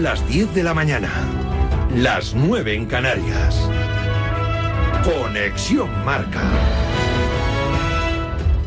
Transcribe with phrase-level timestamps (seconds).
[0.00, 1.10] Las 10 de la mañana,
[1.92, 3.68] las 9 en Canarias.
[5.02, 6.40] Conexión Marca.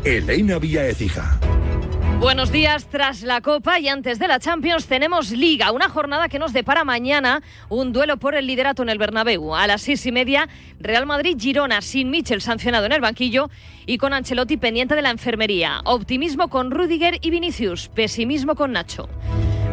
[0.04, 1.40] Elena Vía Ecija.
[2.20, 6.38] Buenos días, tras la Copa y antes de la Champions tenemos Liga, una jornada que
[6.38, 9.54] nos depara mañana un duelo por el liderato en el Bernabéu.
[9.54, 13.48] A las seis y media, Real Madrid-Girona sin Michel sancionado en el banquillo
[13.86, 15.80] y con Ancelotti pendiente de la enfermería.
[15.84, 19.08] Optimismo con Rudiger y Vinicius, pesimismo con Nacho.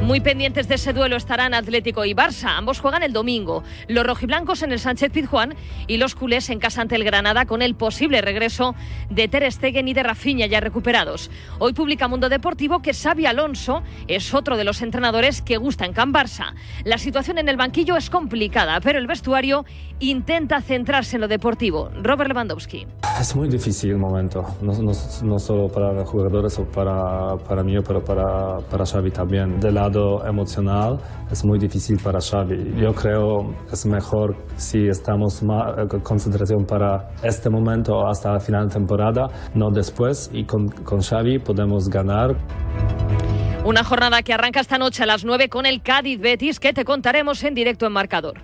[0.02, 2.58] Muy pendientes de ese duelo estarán Atlético y Barça.
[2.58, 3.64] Ambos juegan el domingo.
[3.88, 5.56] Los rojiblancos en el Sánchez Pizjuán
[5.88, 8.76] y los culés en casa ante el Granada con el posible regreso
[9.10, 11.30] de Ter Stegen y de Rafinha ya recuperados.
[11.60, 15.94] Hoy publica Mundo Deportivo que Xavi Alonso es otro de los entrenadores que gusta en
[15.94, 16.54] Can Barça.
[16.86, 19.66] La situación en el banquillo es complicada, pero el vestuario
[20.00, 21.92] intenta centrarse en lo deportivo.
[22.02, 22.88] Robert Lewandowski.
[23.20, 28.04] Es muy difícil el momento, no, solo para los jugadores o para, para mí, pero
[28.04, 29.60] para, para Xavi también.
[29.60, 31.00] Del lado emocional
[31.32, 32.76] es muy difícil para Xavi.
[32.80, 38.74] Yo creo es mejor si estamos eh, concentración para este momento hasta el final de
[38.74, 42.36] temporada, no después, y con, con Xavi podemos ganar.
[43.66, 46.86] Una jornada que arranca esta noche a las 9 con el Cádiz Betis que te
[46.86, 48.42] contaremos en directo en marcador.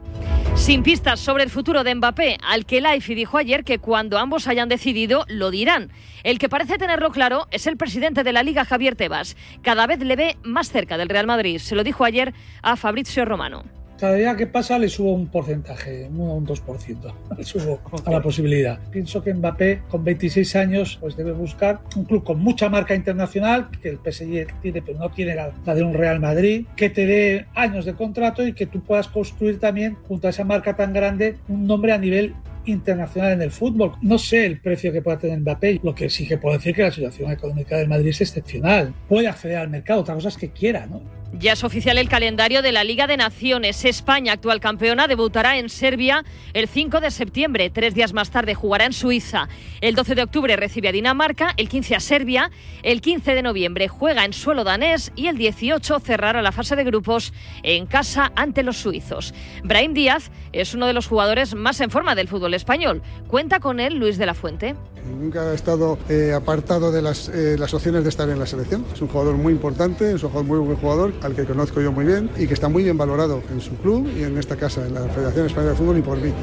[0.55, 4.47] Sin pistas sobre el futuro de Mbappé, al que Laifi dijo ayer que cuando ambos
[4.47, 5.91] hayan decidido lo dirán.
[6.23, 9.35] El que parece tenerlo claro es el presidente de la Liga, Javier Tebas.
[9.61, 11.34] Cada vez le ve más cerca del Real Madrid.
[11.59, 13.63] Se lo dijo ayer a Fabrizio Romano
[13.99, 18.79] cada día que pasa le subo un porcentaje, un 2%, le subo a la posibilidad.
[18.91, 23.69] Pienso que Mbappé con 26 años pues debe buscar un club con mucha marca internacional,
[23.81, 27.45] que el PSG tiene, pero no tiene la, de un Real Madrid, que te dé
[27.55, 31.37] años de contrato y que tú puedas construir también junto a esa marca tan grande
[31.47, 33.93] un nombre a nivel internacional en el fútbol.
[34.01, 36.81] No sé el precio que pueda tener Mbappé, lo que sí que puedo decir que
[36.81, 38.93] la situación económica del Madrid es excepcional.
[39.07, 41.01] Puede acceder al mercado, otra cosa es que quiera, ¿no?
[41.33, 43.83] Ya es oficial el calendario de la Liga de Naciones.
[43.83, 47.69] España, actual campeona, debutará en Serbia el 5 de septiembre.
[47.69, 49.49] Tres días más tarde jugará en Suiza.
[49.81, 52.51] El 12 de octubre recibe a Dinamarca, el 15 a Serbia,
[52.83, 56.83] el 15 de noviembre juega en suelo danés y el 18 cerrará la fase de
[56.85, 57.33] grupos
[57.63, 59.33] en casa ante los suizos.
[59.63, 63.01] Brahim Díaz es uno de los jugadores más en forma del fútbol español.
[63.27, 64.75] Cuenta con él Luis de la Fuente.
[65.09, 68.85] Nunca ha estado eh, apartado de las, eh, las opciones de estar en la selección.
[68.93, 71.91] Es un jugador muy importante, es un jugador muy buen jugador al que conozco yo
[71.91, 74.85] muy bien y que está muy bien valorado en su club y en esta casa,
[74.85, 76.33] en la Federación Española de Fútbol y por mí.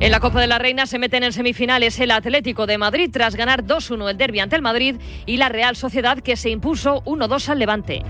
[0.00, 3.36] En la Copa de la Reina se meten en semifinales el Atlético de Madrid tras
[3.36, 7.48] ganar 2-1 el derbi ante el Madrid y la Real Sociedad que se impuso 1-2
[7.48, 8.02] al Levante.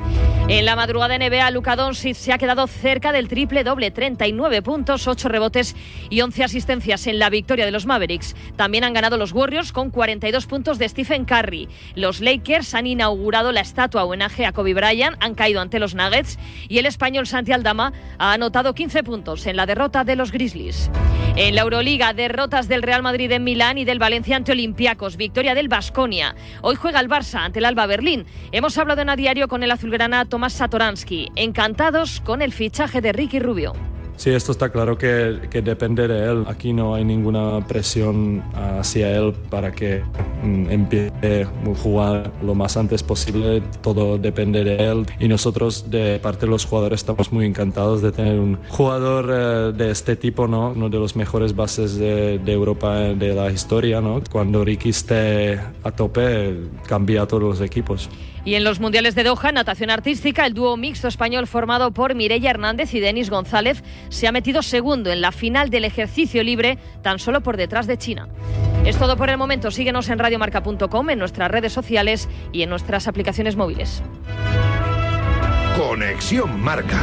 [0.47, 5.09] En la madrugada NBA, Luka Doncic se ha quedado cerca del triple doble, 39 puntos,
[5.09, 5.75] 8 rebotes
[6.11, 8.37] y 11 asistencias en la victoria de los Mavericks.
[8.55, 11.69] También han ganado los Warriors con 42 puntos de Stephen Curry.
[11.95, 16.39] Los Lakers han inaugurado la estatua homenaje a Kobe Bryant, han caído ante los Nuggets
[16.69, 20.91] y el español Santi Aldama ha anotado 15 puntos en la derrota de los Grizzlies.
[21.37, 25.55] En la Euroliga, derrotas del Real Madrid en Milán y del Valencia ante Olympiacos, victoria
[25.55, 26.35] del Basconia.
[26.63, 28.25] Hoy juega el Barça ante el Alba Berlín.
[28.53, 31.33] Hemos hablado en a diario con el azulgrana Tomás Satoransky.
[31.35, 33.94] Encantados con el fichaje de Ricky Rubio.
[34.17, 36.45] Sí, esto está claro que, que, depende de él.
[36.47, 40.03] Aquí no hay ninguna presión hacia él para que
[40.43, 43.63] mm, empiece a jugar lo más antes posible.
[43.83, 45.07] Todo depende de él.
[45.19, 49.73] Y nosotros, de parte de los jugadores, estamos muy encantados de tener un jugador eh,
[49.77, 50.71] de este tipo, ¿no?
[50.71, 54.01] uno de los mejores bases de, Europa de la historia.
[54.31, 58.09] Cuando Ricky esté a tope, cambia a todos los equipos.
[58.45, 62.51] Y en los Mundiales de Doha, natación artística, el dúo mixto español formado por Mireia
[62.51, 67.19] Hernández y Denis González se ha metido segundo en la final del ejercicio libre, tan
[67.19, 68.29] solo por detrás de China.
[68.85, 69.71] Es todo por el momento.
[69.71, 74.03] Síguenos en radiomarca.com, en nuestras redes sociales y en nuestras aplicaciones móviles.
[75.79, 77.01] Conexión Marca.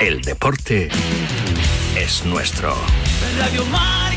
[0.00, 0.88] El deporte
[1.96, 2.74] es nuestro.
[3.38, 4.11] Radio Marca.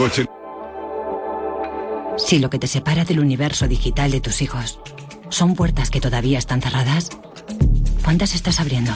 [0.00, 0.24] Coche.
[2.16, 4.80] Si lo que te separa del universo digital de tus hijos
[5.28, 7.10] son puertas que todavía están cerradas,
[8.02, 8.92] ¿cuántas estás abriendo?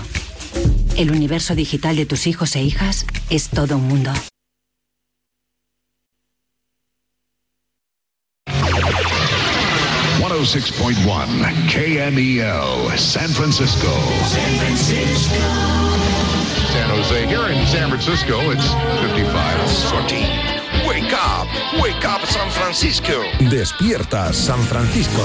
[0.96, 4.12] El universo digital de tus hijos e hijas es todo un mundo.
[10.46, 11.04] 106.1
[11.72, 13.92] KMEL, San Francisco.
[14.28, 15.36] San Francisco.
[16.72, 17.26] San Jose.
[17.26, 18.68] Here in San Francisco, it's
[19.00, 19.68] 55.
[19.68, 20.53] Sortie.
[20.94, 21.48] Wake up,
[21.82, 23.24] wake up San Francisco.
[23.50, 25.24] Despierta San Francisco.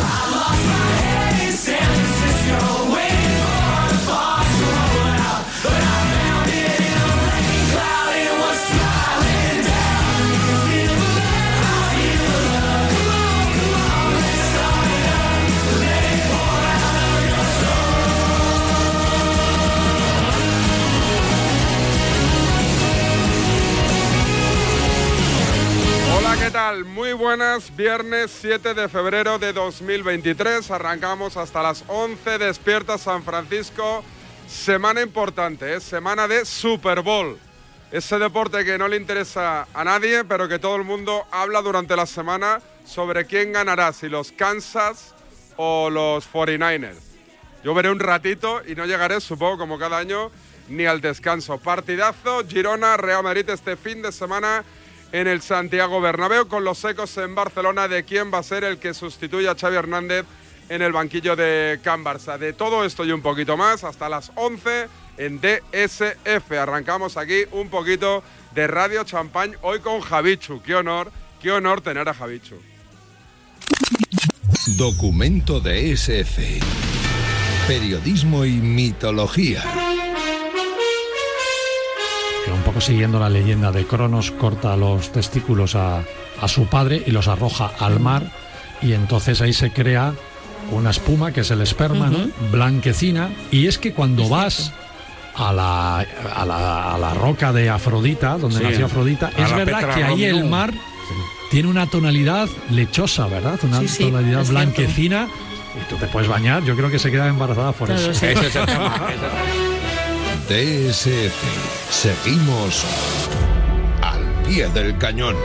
[27.30, 30.72] Buenas, viernes 7 de febrero de 2023.
[30.72, 34.04] Arrancamos hasta las 11, despierta San Francisco.
[34.48, 35.80] Semana importante, ¿eh?
[35.80, 37.38] semana de Super Bowl.
[37.92, 41.96] Ese deporte que no le interesa a nadie, pero que todo el mundo habla durante
[41.96, 45.14] la semana sobre quién ganará, si los Kansas
[45.56, 46.98] o los 49ers.
[47.64, 50.32] Yo veré un ratito y no llegaré, supongo, como cada año,
[50.68, 51.60] ni al descanso.
[51.60, 54.64] Partidazo, Girona, Real Madrid este fin de semana
[55.12, 58.78] en el Santiago Bernabéu con los ecos en Barcelona de quién va a ser el
[58.78, 60.26] que sustituya a Xavi Hernández
[60.70, 62.38] en el banquillo de Can Barça.
[62.38, 66.52] De todo esto y un poquito más hasta las 11 en DSF.
[66.52, 68.24] Arrancamos aquí un poquito
[68.54, 70.62] de Radio Champagne hoy con Javichu.
[70.62, 71.12] Qué honor,
[71.42, 72.56] qué honor tener a Javichu.
[74.78, 76.60] Documento de SF.
[77.68, 79.89] Periodismo y mitología
[82.54, 86.04] un poco siguiendo la leyenda de Cronos, corta los testículos a,
[86.48, 88.32] su padre y los arroja al mar
[88.82, 90.14] y entonces ahí se crea
[90.72, 92.12] una espuma que es el esperma,
[92.52, 94.72] blanquecina, y es que cuando vas
[95.36, 100.46] a la, a la, roca de Afrodita, donde nació Afrodita, es verdad que ahí el
[100.46, 100.74] mar
[101.50, 103.60] tiene una tonalidad lechosa, ¿verdad?
[103.64, 105.28] Una tonalidad blanquecina.
[105.76, 108.12] Y tú te puedes bañar, yo creo que se queda embarazada por eso.
[110.48, 111.79] TSF.
[111.90, 112.86] Seguimos
[114.02, 115.36] al pie del cañón.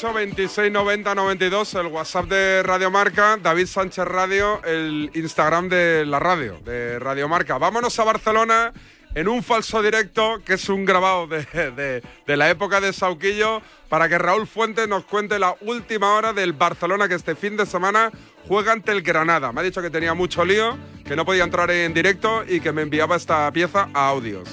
[0.00, 6.18] ...26 90 92, el WhatsApp de Radio Marca, David Sánchez Radio, el Instagram de la
[6.18, 7.58] radio, de Radio Marca.
[7.58, 8.72] Vámonos a Barcelona
[9.14, 14.18] en un falso directo que es un grabado de, la época de Sauquillo para que
[14.18, 18.10] Raúl Fuentes nos cuente la última hora del Barcelona que este fin de semana
[18.46, 19.52] juega ante el Granada.
[19.52, 22.72] Me ha dicho que tenía mucho lío, que no podía entrar en directo y que
[22.72, 24.48] me enviaba esta pieza a audios.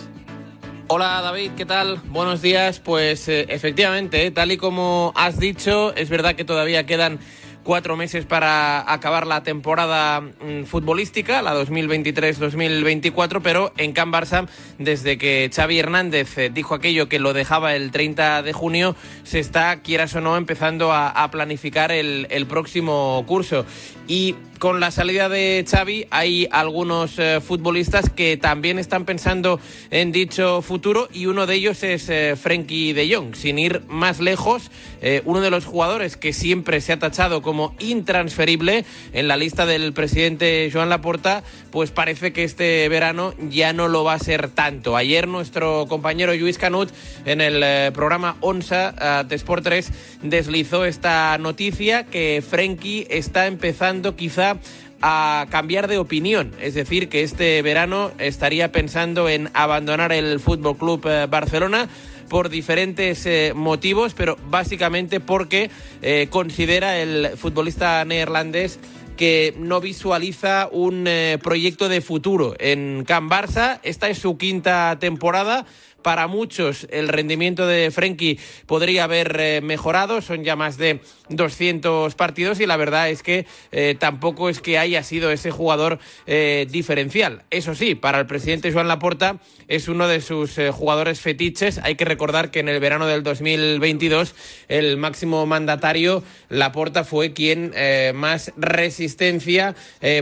[0.90, 1.98] Hola David, ¿qué tal?
[2.06, 2.80] Buenos días.
[2.80, 7.20] Pues eh, efectivamente, eh, tal y como has dicho, es verdad que todavía quedan
[7.68, 14.48] cuatro meses para acabar la temporada mm, futbolística, la 2023-2024, pero en Can Barça,
[14.80, 19.40] desde que Xavi Hernández eh, dijo aquello que lo dejaba el 30 de junio, se
[19.40, 23.66] está, quieras o no, empezando a, planificar el, el próximo curso.
[24.08, 29.60] Y con la salida de Xavi hay algunos eh, futbolistas que también están pensando
[29.92, 33.36] en dicho futuro y uno de ellos es eh, Frenkie de Jong.
[33.36, 34.72] Sin ir más lejos,
[35.02, 39.66] eh, uno de los jugadores que siempre se ha tachado como intransferible en la lista
[39.66, 44.50] del presidente Joan Laporta, pues parece que este verano ya no lo va a ser
[44.50, 44.96] tanto.
[44.96, 46.90] Ayer nuestro compañero Luis Canut
[47.26, 49.92] en el programa ONSA de Sport 3
[50.24, 54.58] deslizó esta noticia que Frenkie está empezando quizá
[55.02, 60.78] a cambiar de opinión, es decir, que este verano estaría pensando en abandonar el Fútbol
[60.78, 61.88] Club eh, Barcelona
[62.30, 65.70] por diferentes eh, motivos, pero básicamente porque
[66.02, 68.80] eh, considera el futbolista neerlandés
[69.16, 71.10] que no visualiza un
[71.42, 73.80] proyecto de futuro en Can Barça.
[73.82, 75.66] Esta es su quinta temporada
[76.08, 82.16] para muchos el rendimiento de Frenkie podría haber eh, mejorado, son ya más de 200
[82.16, 86.66] partidos y la verdad es que eh, tampoco es que haya sido ese jugador eh,
[86.72, 87.44] diferencial.
[87.50, 91.78] Eso sí, para el presidente Joan Laporta es uno de sus jugadores fetiches.
[91.80, 94.34] Hay que recordar que en el verano del 2022
[94.70, 97.74] el máximo mandatario Laporta fue quien
[98.16, 99.76] más resistencia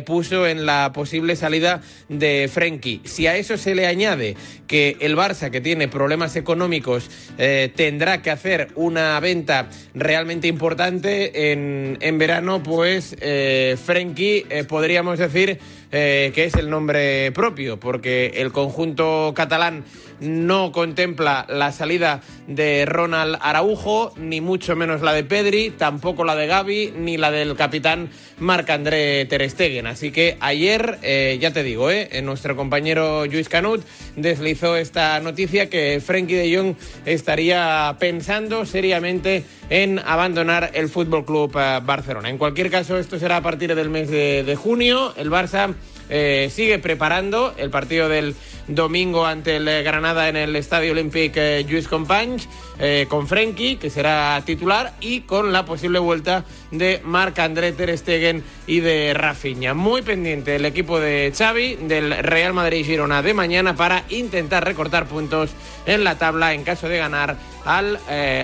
[0.04, 3.02] puso en la posible salida de Frenkie.
[3.04, 7.70] Si a eso se le añade que el Barça, que tiene tiene problemas económicos eh,
[7.76, 15.60] tendrá que hacer una venta realmente importante en, en verano, pues eh, eh, podríamos decir
[15.92, 19.84] eh, que es el nombre propio, porque el conjunto catalán
[20.20, 26.36] no contempla la salida de Ronald Araujo, ni mucho menos la de Pedri, tampoco la
[26.36, 29.46] de Gaby, ni la del capitán Marc-André Ter.
[29.86, 33.84] Así que ayer, eh, ya te digo, eh, nuestro compañero Luis Canut
[34.16, 41.56] deslizó esta noticia que Frenkie de Jong estaría pensando seriamente en abandonar el Fútbol Club
[41.58, 42.30] eh, Barcelona.
[42.30, 45.14] En cualquier caso, esto será a partir del mes de junio.
[45.18, 45.74] El Barça
[46.10, 48.36] eh, sigue preparando el partido del
[48.68, 52.48] domingo ante el Granada en el Estadio Olímpique eh, Companys,
[52.80, 58.44] eh, con Frenkie, que será titular, y con la posible vuelta de Marc-André Ter Stegen
[58.68, 59.74] y de Rafinha.
[59.74, 65.52] Muy pendiente el equipo de Xavi, del Real Madrid-Girona de mañana, para intentar recortar puntos
[65.86, 68.00] en la tabla en caso de ganar al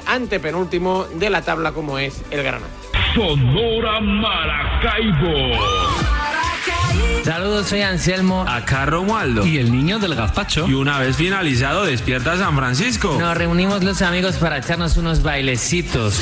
[0.07, 2.69] antepenúltimo de la tabla como es el Granada.
[3.13, 5.57] Sonora Maracaibo.
[7.23, 8.45] Saludos, soy Anselmo.
[8.47, 9.45] Acá Romualdo.
[9.45, 10.67] Y el niño del gazpacho.
[10.67, 13.17] Y una vez finalizado, despierta San Francisco.
[13.19, 16.21] Nos reunimos los amigos para echarnos unos bailecitos.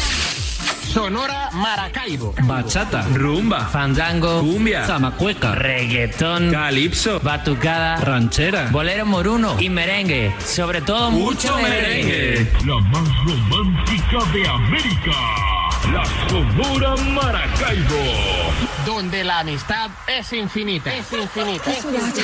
[0.93, 2.33] Sonora Maracaibo.
[2.43, 10.33] Bachata, rumba, fandango, cumbia, zamacueca, reggaetón, calipso, batucada, ranchera, bolero moruno y merengue.
[10.43, 12.51] Sobre todo mucho, merengue.
[12.65, 15.11] La más romántica de América.
[15.93, 18.68] La Sonora Maracaibo.
[18.85, 20.93] Donde la amistad es infinita.
[20.93, 21.71] Es infinita.
[21.71, 22.21] Es infinita.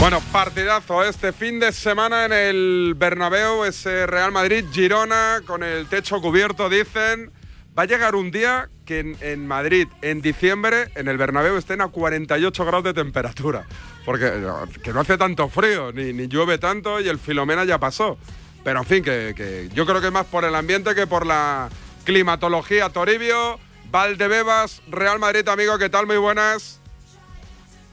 [0.00, 6.22] Bueno, partidazo este fin de semana en el Bernabéu, ese Real Madrid-Girona con el techo
[6.22, 7.30] cubierto, dicen.
[7.80, 11.88] Va a llegar un día que en, Madrid, en diciembre, en el Bernabéu estén a
[11.88, 13.64] 48 grados de temperatura.
[14.04, 14.30] Porque
[14.82, 18.18] que no hace tanto frío, ni, ni llueve tanto y el Filomena ya pasó.
[18.62, 21.24] Pero en fin, que, que yo creo que es más por el ambiente que por
[21.24, 21.70] la
[22.04, 22.90] climatología.
[22.90, 23.58] Toribio,
[23.90, 26.06] Valdebebas, Real Madrid, amigo, ¿qué tal?
[26.06, 26.82] Muy buenas.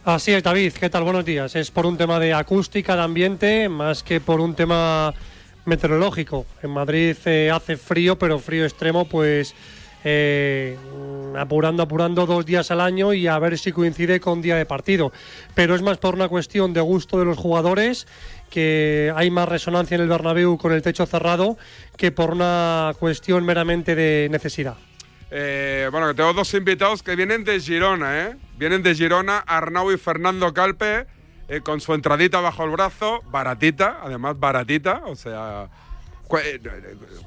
[0.04, 1.04] Así es, David, ¿qué tal?
[1.04, 1.56] Buenos días.
[1.56, 5.14] Es por un tema de acústica, de ambiente, más que por un tema
[5.64, 6.46] meteorológico.
[6.62, 9.56] En Madrid eh, hace frío, pero frío extremo, pues
[10.04, 10.78] eh,
[11.38, 15.12] apurando, apurando dos días al año y a ver si coincide con día de partido.
[15.56, 18.08] Pero es más por una cuestión de gusto de los jugadores,
[18.50, 21.58] que hay más resonancia en el Bernabéu con el techo cerrado,
[21.98, 24.76] que por una cuestión meramente de necesidad.
[25.30, 28.36] Eh, bueno, que tengo dos invitados que vienen de Girona, ¿eh?
[28.58, 31.06] Vienen de Girona, Arnau y Fernando Calpe,
[31.50, 35.68] eh, con su entradita bajo el brazo, baratita, además baratita, o sea...
[36.28, 36.60] Cu eh,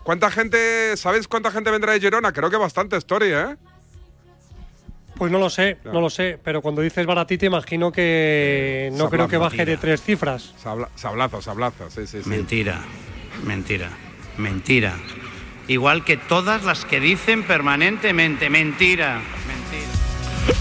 [0.04, 2.32] ¿Cuánta gente, sabéis cuánta gente vendrá de Girona?
[2.32, 3.56] Creo que bastante story, ¿eh?
[5.16, 8.96] Pues no lo sé, no, no lo sé, pero cuando dices baratita imagino que no
[8.98, 9.76] Sablazo, creo que baje mentira.
[9.76, 10.54] de tres cifras.
[10.62, 12.28] Sabla sablazo, sablazo, sí, sí, sí.
[12.28, 12.80] Mentira,
[13.44, 13.90] mentira,
[14.38, 14.94] mentira.
[15.68, 20.60] Igual que todas las que dicen permanentemente, mentira, mentira.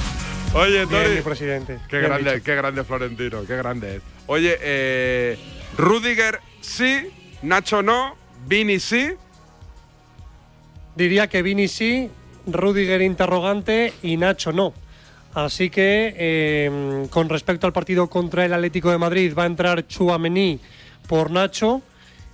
[0.53, 1.03] Oye, Tori.
[1.05, 1.79] Bien, mi presidente.
[1.88, 2.43] Qué Bien grande, dicho.
[2.43, 4.01] qué grande Florentino, qué grande es.
[4.27, 5.38] Oye, eh,
[5.77, 7.10] Rudiger sí,
[7.43, 8.17] Nacho no,
[8.50, 9.12] Vini sí.
[10.96, 12.10] Diría que Vini sí,
[12.48, 14.74] Rudiger interrogante y Nacho no.
[15.36, 19.86] Así que eh, con respecto al partido contra el Atlético de Madrid va a entrar
[19.86, 20.60] Chuamení
[21.08, 21.84] por Nacho.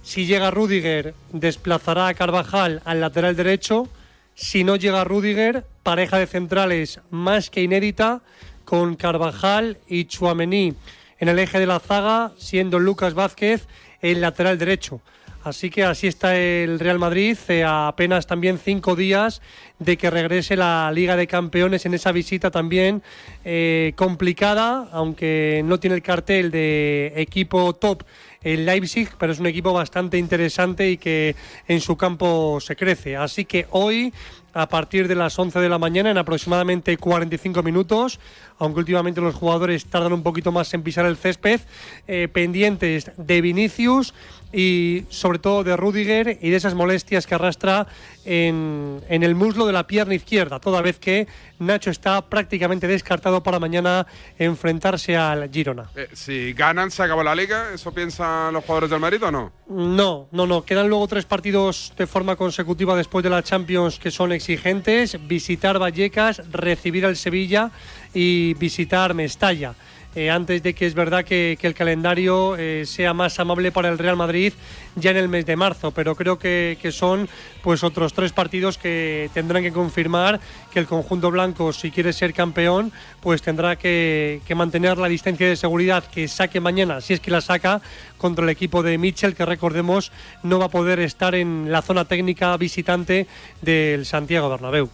[0.04, 3.90] Si llega Rudiger, desplazará a Carvajal al lateral derecho.
[4.36, 8.22] Si no llega Rudiger, pareja de centrales más que inédita
[8.64, 10.76] con Carvajal y Chuamení
[11.20, 13.68] en el eje de la zaga, siendo Lucas Vázquez
[14.02, 15.02] el lateral derecho.
[15.46, 19.44] Así que así está el Real Madrid, eh, a apenas también cinco días
[19.78, 23.04] de que regrese la Liga de Campeones en esa visita también
[23.44, 28.02] eh, complicada, aunque no tiene el cartel de equipo top
[28.42, 31.36] el Leipzig, pero es un equipo bastante interesante y que
[31.68, 33.18] en su campo se crece.
[33.18, 34.14] Así que hoy,
[34.54, 38.20] a partir de las 11 de la mañana, en aproximadamente 45 minutos,
[38.60, 41.60] aunque últimamente los jugadores tardan un poquito más en pisar el césped,
[42.08, 44.14] eh, pendientes de Vinicius
[44.56, 47.88] y sobre todo de Rudiger y de esas molestias que arrastra
[48.24, 51.28] en, en, el muslo de la pierna izquierda, toda vez que
[51.60, 54.08] Nacho está prácticamente descartado para mañana
[54.40, 55.90] enfrentarse al Girona.
[55.96, 59.52] Eh, si ganan, se acabó la liga, ¿eso piensan los jugadores del Madrid o no?
[59.68, 60.64] No, no, no.
[60.64, 65.18] Quedan luego tres partidos de forma consecutiva después de la Champions que son exigentes.
[65.28, 67.72] Visitar Vallecas, recibir al Sevilla
[68.14, 69.76] y visitar Mestalla.
[70.16, 73.98] Eh, antes de que es verdad que, el calendario eh, sea más amable para el
[73.98, 74.54] Real Madrid
[74.96, 77.28] ya en el mes de marzo, pero creo que, son
[77.62, 80.40] pues otros tres partidos que tendrán que confirmar
[80.72, 85.50] que el conjunto blanco, si quiere ser campeón, pues tendrá que, que mantener la distancia
[85.50, 87.82] de seguridad que saque mañana, si es que la saca,
[88.18, 92.06] contra el equipo de Mitchell, que recordemos no va a poder estar en la zona
[92.06, 93.28] técnica visitante
[93.62, 94.90] del Santiago Bernabéu.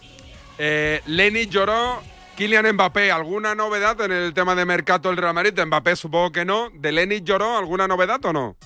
[0.58, 2.02] Eh, Lenny lloró
[2.36, 5.52] Kylian Mbappé, ¿alguna novedad en el tema de mercado del Real Madrid?
[5.66, 6.70] Mbappé supongo que no.
[6.72, 8.56] ¿De Lenny lloró alguna novedad o no?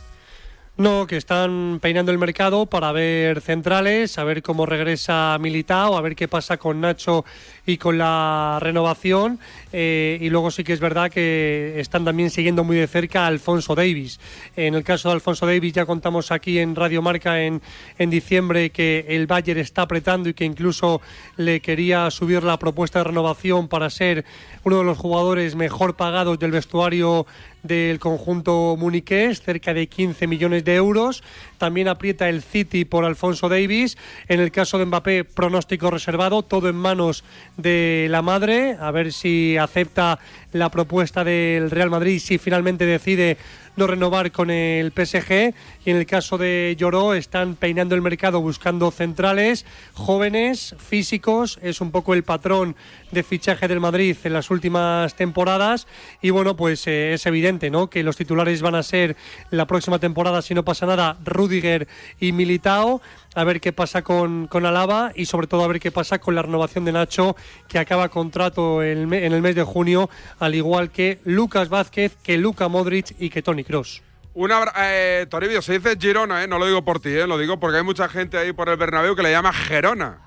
[0.79, 6.03] No, que están peinando el mercado para ver centrales, a ver cómo regresa Militao, a
[6.03, 7.25] ver qué pasa con Nacho
[7.65, 9.41] y con la renovación.
[9.79, 13.27] Eh, y luego sí que es verdad que están también siguiendo muy de cerca a
[13.27, 14.19] Alfonso Davis.
[14.57, 17.61] En el caso de Alfonso Davis ya contamos aquí en Radio Marca en,
[17.99, 21.03] en diciembre que el Bayern está apretando y que incluso
[21.37, 24.25] le quería subir la propuesta de renovación para ser
[24.65, 27.27] uno de los jugadores mejor pagados del vestuario
[27.67, 31.23] del conjunto muniqués, cerca de 15 millones de euros.
[31.59, 33.97] También aprieta el City por Alfonso Davis.
[34.29, 37.25] En el caso de Mbappé, pronóstico reservado, todo en manos
[37.57, 38.77] de la madre.
[38.81, 40.19] A ver si acepta
[40.53, 43.37] la propuesta del Real Madrid, si finalmente decide
[43.77, 45.55] no renovar con el PSG.
[45.85, 51.59] Y en el caso de Lloró, están peinando el mercado buscando centrales jóvenes, físicos.
[51.63, 52.75] Es un poco el patrón
[53.13, 55.87] de fichaje del Madrid en las últimas temporadas.
[56.23, 57.89] Y bueno, pues eh, es evidente ¿no?
[57.89, 59.17] que los titulares van a ser
[59.51, 61.87] la próxima temporada, si no pasa nada, Rudiger
[62.19, 63.01] y Militao
[63.37, 66.35] a ver qué pasa con, con Alaba y sobre todo a ver qué pasa con
[66.35, 67.37] la renovación de Nacho,
[67.69, 72.69] que acaba contrato en el mes de junio, al igual que Lucas Vázquez, que Luca
[72.69, 74.03] Modric y que Tony Cross.
[74.33, 77.61] Una, eh, Toribio, se dice Girona, eh, no lo digo por ti, eh, lo digo
[77.61, 80.19] porque hay mucha gente ahí por el Bernabéu que le llama Gerona.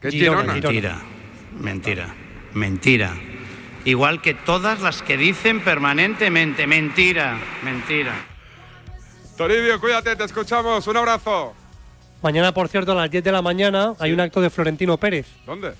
[0.00, 0.54] ¿Qué es Girona?
[0.54, 1.02] Mentira,
[1.60, 2.14] mentira,
[2.54, 3.14] mentira.
[3.84, 8.14] Igual que todas las que dicen permanentemente, mentira, mentira.
[9.36, 10.86] Toribio, cuídate, te escuchamos.
[10.86, 11.54] Un abrazo.
[12.26, 15.28] Mañana, por cierto, a las 10 de la mañana hay un acto de Florentino Pérez.
[15.46, 15.74] ¿Dónde?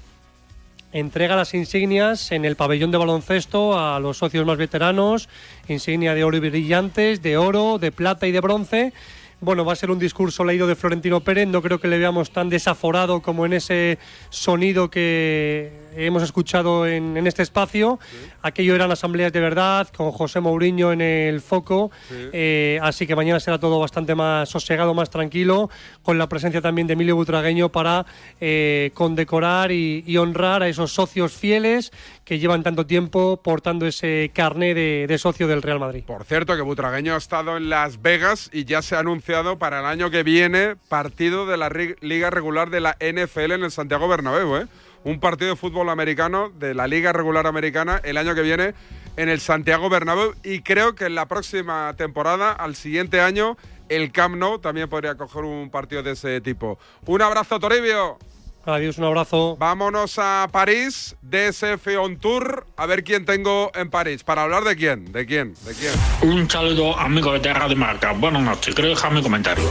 [0.92, 5.28] Entrega las insignias en el pabellón de baloncesto a los socios más veteranos,
[5.66, 8.92] insignia de oro y brillantes, de oro, de plata y de bronce.
[9.40, 12.30] Bueno, va a ser un discurso leído de Florentino Pérez, no creo que le veamos
[12.30, 13.98] tan desaforado como en ese
[14.30, 17.98] sonido que hemos escuchado en, en este espacio.
[18.42, 21.90] Aquello eran asambleas de verdad, con José Mourinho en el foco.
[22.10, 25.70] Eh, así que mañana será todo bastante más sosegado, más tranquilo,
[26.02, 28.06] con la presencia también de Emilio Butragueño para
[28.40, 31.92] eh, condecorar y, y honrar a esos socios fieles
[32.24, 36.02] que llevan tanto tiempo portando ese carné de, de socio del Real Madrid.
[36.04, 39.80] Por cierto, que Butragueño ha estado en Las Vegas y ya se ha anunciado para
[39.80, 44.08] el año que viene partido de la liga regular de la NFL en el Santiago
[44.08, 44.66] Bernabéu, ¿eh?
[45.06, 48.74] Un partido de fútbol americano de la liga regular americana el año que viene
[49.16, 53.56] en el Santiago Bernabéu y creo que en la próxima temporada, al siguiente año,
[53.88, 56.80] el Camp Nou también podría coger un partido de ese tipo.
[57.04, 58.18] Un abrazo, Toribio.
[58.64, 59.56] Adiós, un abrazo.
[59.56, 64.24] Vámonos a París, DSF On Tour, a ver quién tengo en París.
[64.24, 65.12] ¿Para hablar de quién?
[65.12, 65.54] ¿De quién?
[65.64, 65.92] ¿De quién?
[66.28, 68.10] Un saludo, amigo de Radio Marca.
[68.10, 68.74] Buenas noches.
[68.74, 69.62] Quiero dejar mi comentario.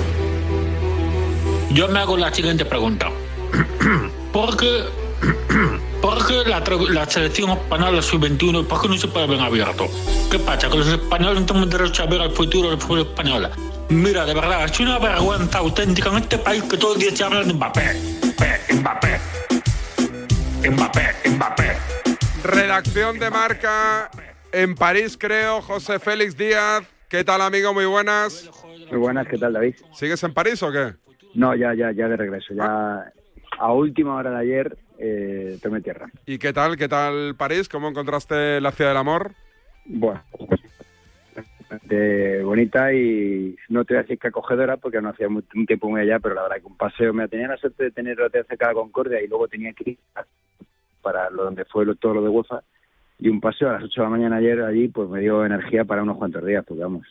[1.72, 3.12] Yo me hago la siguiente pregunta.
[4.32, 4.86] ¿Por qué,
[6.26, 9.86] por qué la, la selección española sub-21, por qué no se puede ver abierto?
[10.32, 10.70] ¿Qué pasa?
[10.70, 13.50] ¿Que los españoles no tenemos derecho a ver el futuro del fútbol español?
[13.90, 17.24] Mira, de verdad, es una vergüenza auténtica en este país que todos los días se
[17.24, 17.82] habla de Mbappé.
[18.24, 19.20] Mbappé, Mbappé.
[20.70, 21.72] Mbappé, Mbappé.
[22.44, 24.10] Redacción de marca
[24.52, 25.62] en París, creo.
[25.62, 26.84] José Félix Díaz.
[27.08, 27.74] ¿Qué tal, amigo?
[27.74, 28.50] Muy buenas.
[28.90, 29.76] Muy buenas, ¿qué tal, David?
[29.94, 30.94] ¿Sigues en París o qué?
[31.36, 32.54] No, ya, ya, ya de regreso.
[32.56, 33.12] Ya
[33.60, 36.10] a última hora de ayer eh, tomé tierra.
[36.26, 36.78] ¿Y qué tal?
[36.78, 37.70] ¿Qué tal París?
[37.70, 39.32] ¿Cómo encontraste la ciudad del amor?
[39.86, 40.24] Bueno,
[41.60, 45.90] bastante bonita y no te voy a decir que acogedora porque no hacía un tiempo
[45.90, 48.46] muy allá, pero la verdad que un paseo me tenía la suerte de tener hotel
[48.48, 50.00] cerca de Concordia y luego tenía que ir
[51.02, 52.64] para lo donde fue lo- todo lo de UEFA
[53.20, 55.86] y un paseo a las 8 de la mañana ayer allí pues me dio energía
[55.86, 57.06] para unos cuantos días, porque vamos.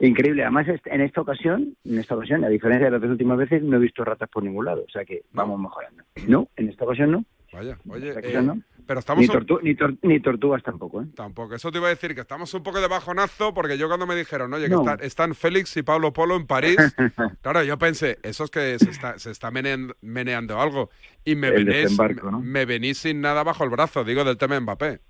[0.00, 0.42] Increíble.
[0.42, 3.76] Además, en esta ocasión, en esta ocasión, a diferencia de las dos últimas veces, no
[3.76, 4.84] he visto ratas por ningún lado.
[4.86, 6.02] O sea que vamos mejorando.
[6.26, 7.24] No, en esta ocasión no.
[7.52, 8.58] Vaya, oye, eh, no.
[8.84, 9.20] pero estamos...
[9.22, 11.06] Ni, tortu- ni, tor- ni tortugas tampoco, ¿eh?
[11.14, 14.08] Tampoco, eso te iba a decir, que estamos un poco de bajonazo, porque yo cuando
[14.08, 14.80] me dijeron, oye, que No.
[14.80, 16.76] están, están Félix y Pablo Polo en París,
[17.42, 20.90] claro, yo pensé, eso es que se está, se está meneando, meneando algo,
[21.24, 21.96] y me El venís,
[22.42, 25.00] me venís sin nada bajo el brazo, digo, del tema de Mbappé.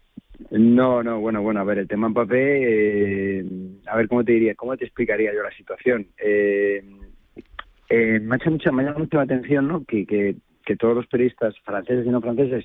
[0.51, 3.45] No, no, bueno, bueno, a ver, el tema Mbappé, eh,
[3.87, 6.07] a ver cómo te diría, cómo te explicaría yo la situación.
[6.19, 6.83] Eh,
[7.89, 9.85] eh, me ha hecho mucha, me llamado mucho la atención, ¿no?
[9.85, 12.65] Que, que, que todos los periodistas franceses y no franceses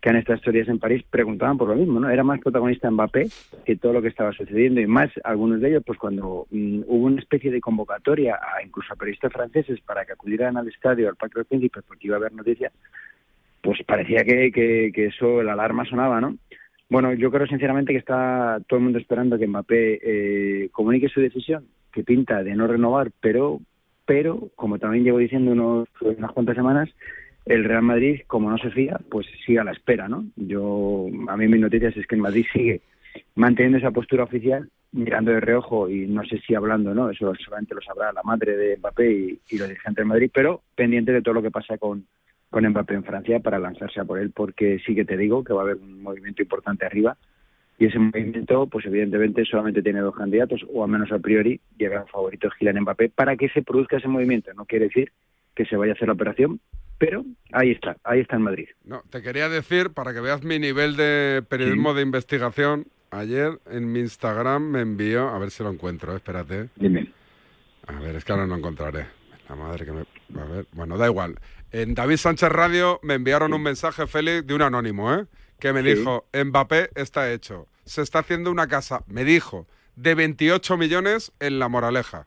[0.00, 2.08] que han estado historias en París preguntaban por lo mismo, ¿no?
[2.08, 3.28] Era más protagonista Mbappé
[3.64, 7.06] que todo lo que estaba sucediendo y más algunos de ellos, pues cuando mm, hubo
[7.06, 11.16] una especie de convocatoria a incluso a periodistas franceses para que acudieran al estadio, al
[11.16, 12.72] Parque de los Príncipes, porque iba a haber noticias,
[13.60, 16.36] pues parecía que, que, que eso, la alarma sonaba, ¿no?
[16.90, 21.20] Bueno, yo creo sinceramente que está todo el mundo esperando que Mbappé eh, comunique su
[21.20, 23.60] decisión, que pinta de no renovar, pero,
[24.06, 26.88] pero como también llevo diciendo unos, unas cuantas semanas,
[27.44, 30.24] el Real Madrid, como no se fía, pues sigue a la espera, ¿no?
[30.36, 32.80] Yo, a mí mis noticias es que el Madrid sigue
[33.34, 37.10] manteniendo esa postura oficial, mirando de reojo y no sé si hablando, ¿no?
[37.10, 40.62] Eso solamente lo sabrá la madre de Mbappé y, y los dirigentes del Madrid, pero
[40.74, 42.06] pendiente de todo lo que pasa con,
[42.50, 45.52] con Mbappé en Francia para lanzarse a por él, porque sí que te digo que
[45.52, 47.16] va a haber un movimiento importante arriba
[47.78, 51.84] y ese movimiento, pues evidentemente solamente tiene dos candidatos, o al menos a priori, y
[51.84, 54.52] el gran favorito es Kylian Mbappé, para que se produzca ese movimiento.
[54.54, 55.12] No quiere decir
[55.54, 56.60] que se vaya a hacer la operación,
[56.98, 58.68] pero ahí está, ahí está en Madrid.
[58.84, 63.92] No, te quería decir, para que veas mi nivel de periodismo de investigación, ayer en
[63.92, 66.70] mi Instagram me envió, a ver si lo encuentro, espérate.
[66.74, 67.12] Dime.
[67.86, 69.06] A ver, es que ahora no encontraré.
[69.48, 70.00] La madre que me...
[70.40, 71.36] A ver, bueno, da igual.
[71.72, 75.26] En David Sánchez Radio me enviaron un mensaje, Félix, de un anónimo, ¿eh?
[75.58, 75.94] Que me Sí.
[75.98, 77.66] dijo, Mbappé está hecho.
[77.84, 82.26] Se está haciendo una casa, me dijo, de 28 millones en La Moraleja.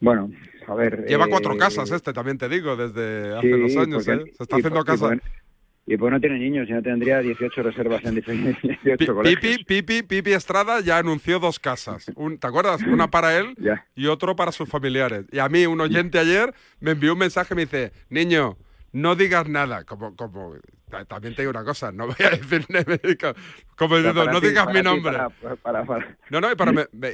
[0.00, 0.30] Bueno,
[0.66, 1.06] a ver.
[1.06, 4.34] Lleva eh, cuatro casas este, también te digo, desde hace sí, dos años, porque- ¿eh?
[4.36, 5.16] Se está haciendo casa.
[5.86, 9.40] Y pues no tiene niños, no tendría 18 reservas en diferentes 18 colegios.
[9.58, 12.10] Pipi, Pipi, Pipi Estrada ya anunció dos casas.
[12.16, 12.80] Un- ¿Te acuerdas?
[12.82, 13.54] Una para él
[13.94, 15.26] y otro para sus familiares.
[15.30, 18.56] Y a mí, un oyente ayer me envió un mensaje y me dice, niño,
[18.92, 19.84] no digas nada.
[19.84, 20.54] Como, como,
[21.06, 22.66] también te digo una cosa, no voy a decir,
[23.76, 25.18] como diciendo, no digas mi nombre.
[26.30, 26.48] No, no,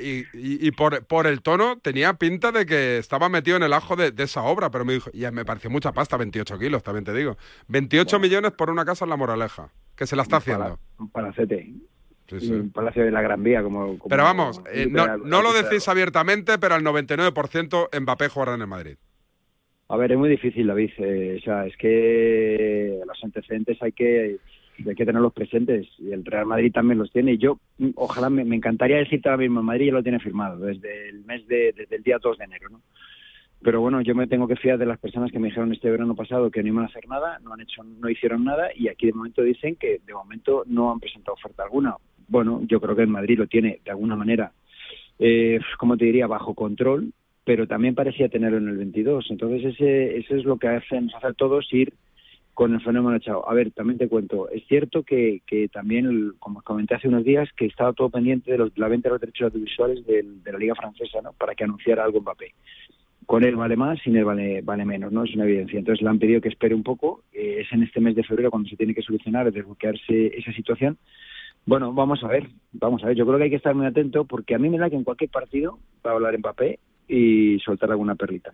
[0.00, 4.24] y, por, el tono tenía pinta de que estaba metido en el ajo de, de
[4.24, 7.36] esa obra, pero me dijo, y me pareció mucha pasta, 28 kilos, también te digo.
[7.68, 10.78] 28 millones por una casa en La Moraleja, que se la está haciendo.
[10.98, 11.72] Un palacete.
[12.28, 12.52] Sí, sí.
[12.52, 13.98] Un palacio de la Gran Vía, como.
[13.98, 18.60] como- Pero vamos, eh, no, no lo decís abiertamente, pero al 99% Mbappé jugará en
[18.60, 18.96] el Madrid.
[19.90, 20.90] A ver, es muy difícil, David.
[20.98, 24.36] eh, o sea, es que los antecedentes hay que
[24.86, 27.32] hay que tenerlos presentes y el Real Madrid también los tiene.
[27.32, 30.58] Y yo, mm, ojalá, me, me encantaría decirte ahora mismo, Madrid ya lo tiene firmado
[30.64, 32.80] desde el mes de, desde el día 2 de enero, ¿no?
[33.62, 36.14] Pero bueno, yo me tengo que fiar de las personas que me dijeron este verano
[36.14, 39.06] pasado que no iban a hacer nada, no han hecho, no hicieron nada y aquí
[39.06, 41.96] de momento dicen que de momento no han presentado oferta alguna.
[42.28, 44.52] Bueno, yo creo que el Madrid lo tiene de alguna manera,
[45.18, 47.12] eh, como te diría, bajo control,
[47.50, 49.26] pero también parecía tenerlo en el 22.
[49.28, 51.92] Entonces ese, eso es lo que hace, nos hace a todos ir
[52.54, 53.50] con el fenómeno echado.
[53.50, 57.48] A ver, también te cuento, es cierto que, que también, como comenté hace unos días,
[57.56, 60.58] que estaba todo pendiente de los- la venta de los derechos audiovisuales del- de la
[60.58, 61.32] Liga Francesa, ¿no?
[61.32, 62.54] Para que anunciara algo Mbappé.
[63.26, 65.24] Con él vale más, sin él vale, vale menos, ¿no?
[65.24, 65.80] Es una evidencia.
[65.80, 67.24] Entonces le han pedido que espere un poco.
[67.32, 70.98] eh, es en este mes de febrero cuando se tiene que solucionar, desbloquearse esa situación.
[71.66, 73.16] Bueno, vamos a ver, vamos a ver.
[73.16, 75.02] Yo creo que hay que estar muy atento porque a mí me da que en
[75.04, 76.78] cualquier partido va a hablar Mbappé
[77.10, 78.52] y soltar alguna perlita.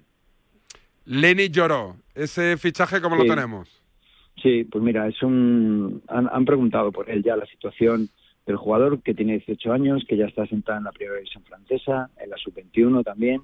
[1.04, 1.96] Lenny lloró.
[2.14, 3.26] ¿Ese fichaje cómo Sí.
[3.28, 3.68] lo tenemos?
[4.42, 8.08] Sí, pues mira, es un han, han preguntado por él ya la situación
[8.46, 12.10] del jugador que tiene 18 años, que ya está sentado en la primera división francesa,
[12.22, 13.42] en la sub-21 también,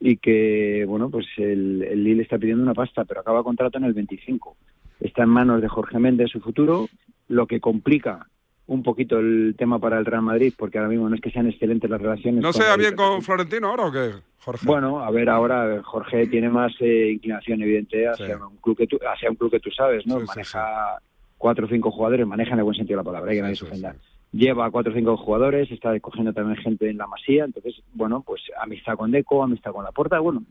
[0.00, 3.84] y que, bueno, pues el, el Lille está pidiendo una pasta, pero acaba contrato en
[3.84, 4.56] el 25.
[5.00, 6.88] Está en manos de Jorge Méndez su futuro,
[7.28, 8.26] lo que complica
[8.70, 11.48] un poquito el tema para el Real Madrid, porque ahora mismo no es que sean
[11.48, 12.40] excelentes las relaciones.
[12.40, 14.64] ¿No se el- bien con Florentino ahora o qué, Jorge?
[14.64, 18.96] bueno, a ver, ahora Jorge tiene más eh, inclinación evidente hacia un club que tú,
[19.12, 20.20] hacia un club que tú sabes, ¿no?
[20.20, 20.98] Sí, sí, maneja
[21.36, 23.56] cuatro o cinco jugadores, maneja en el buen sentido de la palabra, hay que nadie
[23.56, 23.96] se ofenda.
[24.30, 28.40] Lleva cuatro o cinco jugadores, está escogiendo también gente en la masía, entonces, bueno, pues
[28.62, 30.44] amistad con Deco, amistad con Laporta, bueno,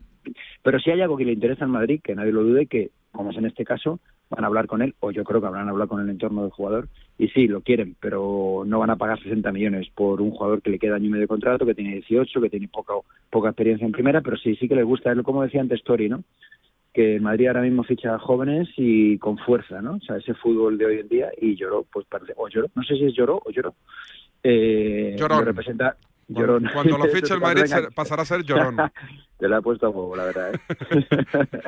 [0.62, 3.30] pero si hay algo que le interesa al Madrid, que nadie lo dude, que, como
[3.30, 3.98] es en este caso,
[4.30, 6.52] van a hablar con él, o yo creo que habrán hablado con el entorno del
[6.52, 6.88] jugador,
[7.18, 10.70] y sí, lo quieren, pero no van a pagar 60 millones por un jugador que
[10.70, 12.94] le queda año y medio de contrato, que tiene 18, que tiene poca,
[13.28, 15.82] poca experiencia en primera, pero sí, sí que le gusta, es lo- como decía antes
[15.82, 16.22] Tori, ¿no?
[16.92, 19.92] que Madrid ahora mismo ficha a jóvenes y con fuerza, ¿no?
[19.94, 22.82] O sea, ese fútbol de hoy en día, y lloró, pues parece, o lloró, no
[22.82, 23.74] sé si es lloró o lloró.
[24.42, 25.96] Eh, lo representa
[26.34, 26.68] llorón.
[26.72, 28.76] Cuando lo fiche el Madrid se- pasará a ser llorón.
[29.38, 30.60] Te la he puesto a huevo, la verdad, ¿eh?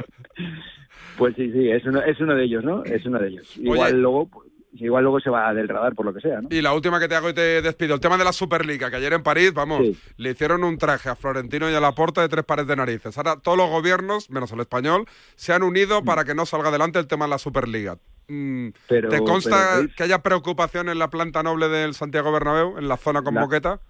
[1.18, 2.84] pues sí, sí, es uno, es uno de ellos, ¿no?
[2.84, 3.56] Es uno de ellos.
[3.56, 3.98] Igual Oye.
[4.00, 6.48] luego, pues, igual luego se va del radar por lo que sea, ¿no?
[6.50, 7.94] Y la última que te hago y te despido.
[7.94, 9.80] El tema de la Superliga, que ayer en París, vamos,
[10.16, 13.16] le hicieron un traje a Florentino y a Laporta de tres pares de narices.
[13.18, 16.98] Ahora todos los gobiernos, menos el español, se han unido para que no salga adelante
[16.98, 17.96] el tema de la Superliga.
[18.28, 22.78] Mm, Pero- ¿Te consta pero, que haya preocupación en la planta noble del Santiago Bernabéu,
[22.78, 23.80] en la zona con La- moqueta?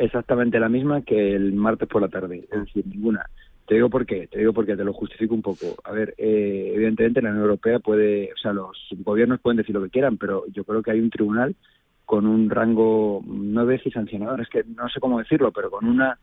[0.00, 3.24] Exactamente la misma que el martes por la tarde, es decir, ninguna.
[3.66, 5.76] Te digo por qué, te digo porque te lo justifico un poco.
[5.84, 9.82] A ver, eh, evidentemente la Unión Europea puede, o sea, los gobiernos pueden decir lo
[9.82, 11.54] que quieran, pero yo creo que hay un tribunal
[12.04, 16.18] con un rango, no voy sancionador, es que no sé cómo decirlo, pero con una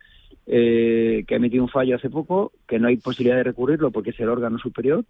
[0.46, 4.10] eh, que ha emitido un fallo hace poco, que no hay posibilidad de recurrirlo porque
[4.10, 5.06] es el órgano superior,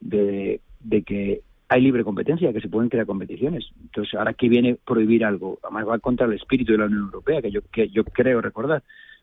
[0.00, 0.60] de
[1.06, 3.66] que hay libre competencia, que se pueden crear competiciones.
[3.82, 7.42] Entonces, ahora que viene prohibir algo, además va contra el espíritu de la Unión Europea,
[7.42, 8.82] que yo, que yo creo recordar.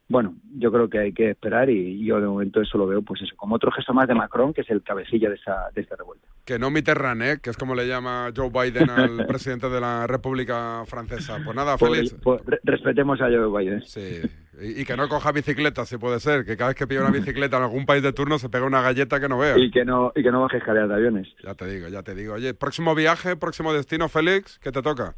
[0.09, 3.21] Bueno, yo creo que hay que esperar y yo de momento eso lo veo, pues
[3.21, 5.95] eso, como otro gesto más de Macron, que es el cabecilla de esa, de esta
[5.95, 6.27] revuelta.
[6.43, 7.39] Que no Mitterrand, ¿eh?
[7.41, 11.39] que es como le llama Joe Biden al presidente de la República Francesa.
[11.43, 12.13] Pues nada, Félix.
[12.15, 13.81] por- re- respetemos a Joe Biden.
[13.83, 14.19] Sí.
[14.63, 16.45] Y, y que no coja bicicleta, si puede ser.
[16.45, 18.81] Que cada vez que pilla una bicicleta en algún país de turno se pega una
[18.81, 19.57] galleta que no vea.
[19.57, 21.27] Y que no, y que no baje escaleras de aviones.
[21.43, 22.33] Ya te digo, ya te digo.
[22.35, 25.15] Oye, próximo viaje, próximo destino, Félix, ¿qué te toca?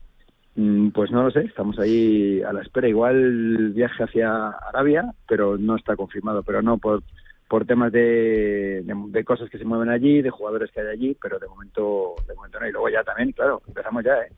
[0.55, 2.88] Mm, Pues no lo sé, estamos ahí a la espera.
[2.88, 7.03] Igual viaje hacia Arabia, pero no está confirmado, pero no por
[7.47, 11.17] por temas de, de, de cosas que se mueven allí, de jugadores que hay allí,
[11.21, 12.67] pero de momento, de momento no.
[12.67, 14.31] Y luego ya también, claro, empezamos ya, ¿eh?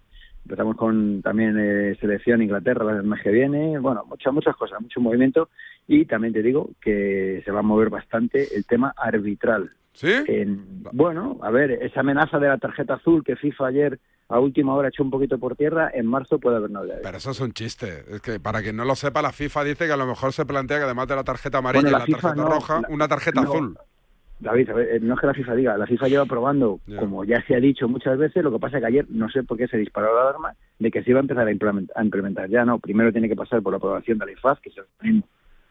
[0.48, 5.02] Empezamos con también eh, selección Inglaterra el mes que viene, bueno, muchas, muchas cosas, mucho
[5.02, 5.50] movimiento
[5.88, 9.72] y también te digo que se va a mover bastante el tema arbitral.
[9.92, 10.14] ¿Sí?
[10.92, 14.90] bueno, a ver, esa amenaza de la tarjeta azul que FIFA ayer a última hora
[14.90, 17.02] echó un poquito por tierra, en marzo puede haber novedades.
[17.04, 18.04] Pero eso es un chiste.
[18.08, 20.46] Es que para quien no lo sepa, la FIFA dice que a lo mejor se
[20.46, 23.76] plantea que además de la tarjeta amarilla y la, tarjeta roja, una tarjeta azul.
[24.40, 27.56] David, eh, no es que la FIFA diga, la FIFA lleva probando, como ya se
[27.56, 29.78] ha dicho muchas veces, lo que pasa es que ayer no sé por qué se
[29.78, 32.50] disparó la alarma de que se iba a empezar a implementar, a implementar.
[32.50, 35.24] Ya no, primero tiene que pasar por la aprobación de la IFAF, que es el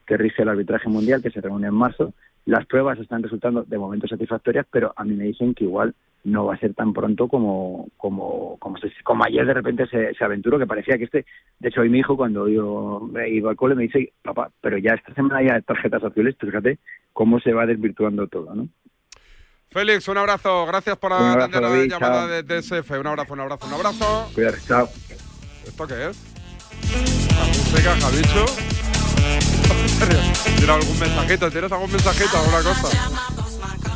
[0.07, 2.15] que rige el arbitraje mundial, que se reúne en marzo,
[2.47, 5.95] las pruebas están resultando de momento satisfactorias, pero a mí me dicen que igual
[6.27, 10.25] no va a ser tan pronto como como como, como ayer de repente se, se,
[10.25, 11.25] aventuró, que parecía que este,
[11.61, 14.95] de hecho hoy mi hijo cuando yo iba al cole me dice, papá, pero ya
[14.95, 16.79] esta semana hay tarjetas azules, fíjate
[17.13, 18.69] cómo se va desvirtuando todo, ¿no?
[19.71, 23.75] Félix, un abrazo, gracias por atender la llamada de DSF, un abrazo, un abrazo, un
[23.75, 24.31] abrazo.
[24.35, 24.89] Cuídate, chao.
[25.65, 26.35] ¿Esto qué es?
[27.37, 28.47] ¿La música, Javicho?
[30.57, 31.51] ¿Tienes algún mensajito?
[31.51, 32.39] ¿Tienes algún mensajito?
[32.39, 33.46] ¿Alguna cosa?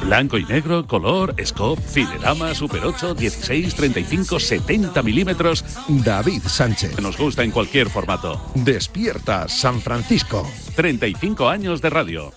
[0.02, 5.64] Blanco y negro, color, scope, Fidelama, Super 8, 16, 35, 70 milímetros.
[5.88, 7.00] David Sánchez.
[7.00, 8.40] Nos gusta en cualquier formato.
[8.54, 10.46] Despierta San Francisco.
[10.74, 12.32] 35 años de radio.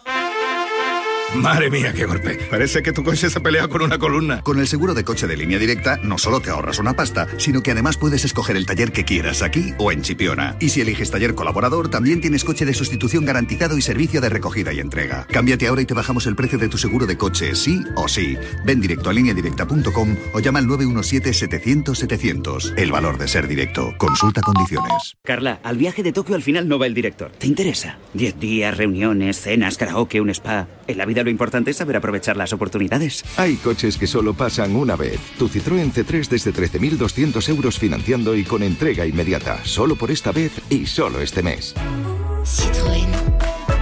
[1.35, 2.37] Madre mía, qué golpe.
[2.49, 4.41] Parece que tu coche se pelea con una columna.
[4.43, 7.63] Con el seguro de coche de línea directa, no solo te ahorras una pasta, sino
[7.63, 10.55] que además puedes escoger el taller que quieras aquí o en Chipiona.
[10.59, 14.73] Y si eliges taller colaborador, también tienes coche de sustitución garantizado y servicio de recogida
[14.73, 15.25] y entrega.
[15.31, 18.37] Cámbiate ahora y te bajamos el precio de tu seguro de coche, sí o sí.
[18.63, 22.75] Ven directo a lineadirecta.com o llama al 917-700-700.
[22.77, 23.95] El valor de ser directo.
[23.97, 25.17] Consulta condiciones.
[25.23, 27.31] Carla, al viaje de Tokio al final no va el director.
[27.31, 27.97] ¿Te interesa?
[28.13, 30.67] Diez días, reuniones, cenas, karaoke, un spa.
[30.87, 33.23] En la vida lo importante es saber aprovechar las oportunidades.
[33.37, 35.19] Hay coches que solo pasan una vez.
[35.37, 39.59] Tu Citroën C3 desde 13.200 euros financiando y con entrega inmediata.
[39.63, 41.75] Solo por esta vez y solo este mes.
[42.43, 43.22] Citroën.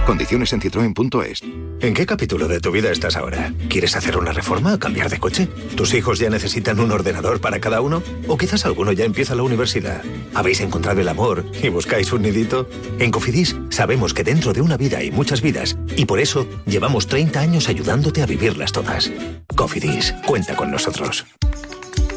[0.06, 1.42] Condiciones en citroen.es.
[1.80, 3.52] ¿En qué capítulo de tu vida estás ahora?
[3.68, 5.46] ¿Quieres hacer una reforma o cambiar de coche?
[5.76, 8.02] ¿Tus hijos ya necesitan un ordenador para cada uno?
[8.26, 10.02] ¿O quizás alguno ya empieza la universidad?
[10.34, 12.68] ¿Habéis encontrado el amor y buscáis un nidito?
[12.98, 17.06] En Cofidis sabemos que dentro de una vida hay muchas vidas y por eso llevamos
[17.06, 19.10] 30 años ayudándote a vivirlas todas.
[19.54, 21.26] Cofidis, cuenta con nosotros.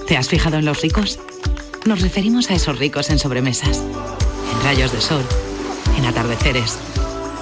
[0.08, 1.20] ¿Te has fijado en los ricos?
[1.86, 3.84] Nos referimos a esos ricos en sobremesas,
[4.54, 5.24] en rayos de sol,
[5.98, 6.80] en atardeceres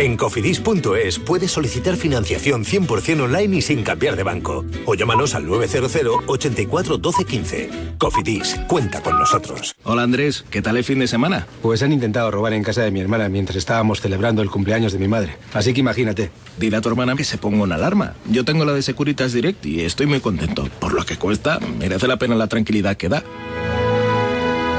[0.00, 4.64] En cofidis.es puedes solicitar financiación 100% online y sin cambiar de banco.
[4.86, 5.94] O llámanos al 900
[6.26, 7.70] 84 12 15.
[7.98, 9.74] Cofidis, cuenta con nosotros.
[9.84, 11.46] Hola Andrés, ¿qué tal el fin de semana?
[11.60, 15.00] Pues han intentado robar en casa de mi hermana mientras estábamos celebrando el cumpleaños de
[15.00, 15.36] mi madre.
[15.52, 16.30] Así que imagínate.
[16.58, 18.14] Dile a tu hermana que se ponga una alarma.
[18.30, 20.66] Yo tengo la de Securitas Direct y estoy muy contento.
[20.80, 23.22] Por lo que cuesta, merece la pena la tranquilidad que da.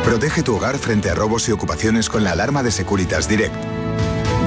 [0.03, 3.80] Protege tu hogar frente a robos y ocupaciones con la alarma de Securitas Direct.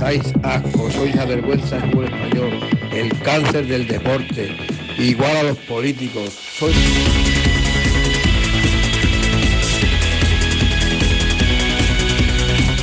[0.00, 2.52] Dais asco, sois la vergüenza del fútbol español.
[2.92, 4.56] El cáncer del deporte.
[4.98, 6.30] Igual a los políticos.
[6.58, 6.76] Sois...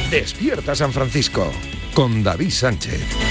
[0.09, 1.51] Despierta San Francisco
[1.93, 3.28] con David Sánchez.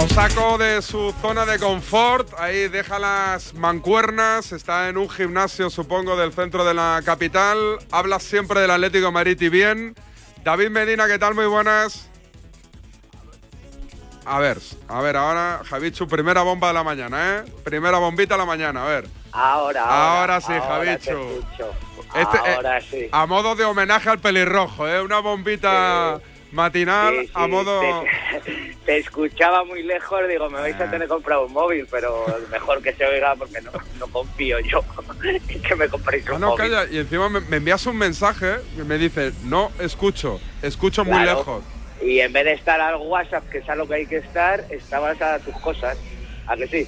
[0.00, 5.68] Lo saco de su zona de confort, ahí deja las mancuernas, está en un gimnasio
[5.68, 7.58] supongo del centro de la capital,
[7.90, 9.94] habla siempre del Atlético de Madrid y bien.
[10.42, 11.34] David Medina, ¿qué tal?
[11.34, 12.08] Muy buenas.
[14.24, 14.56] A ver,
[14.88, 17.52] a ver, ahora Javichu, primera bomba de la mañana, ¿eh?
[17.62, 19.06] Primera bombita de la mañana, a ver.
[19.32, 20.20] Ahora, ahora.
[20.20, 21.44] Ahora sí, ahora Javichu.
[22.14, 23.08] Este, eh, ahora sí.
[23.12, 25.02] A modo de homenaje al pelirrojo, ¿eh?
[25.02, 27.80] Una bombita matinal Sí, sí, a modo...
[28.44, 30.84] Te, te escuchaba muy lejos, digo, me vais Ah.
[30.84, 34.58] a tener que comprar un móvil, pero mejor que se oiga porque no, no confío
[34.60, 34.82] yo
[35.24, 36.70] en que me compréis un Ah, no, móvil.
[36.70, 41.22] calla, y encima me, me envías un mensaje que me dice, no escucho, escucho muy
[41.24, 41.62] lejos.
[42.02, 44.64] Y en vez de estar al WhatsApp, que es a lo que hay que estar,
[44.70, 45.98] estabas a tus cosas.
[46.46, 46.86] ¿A que sí?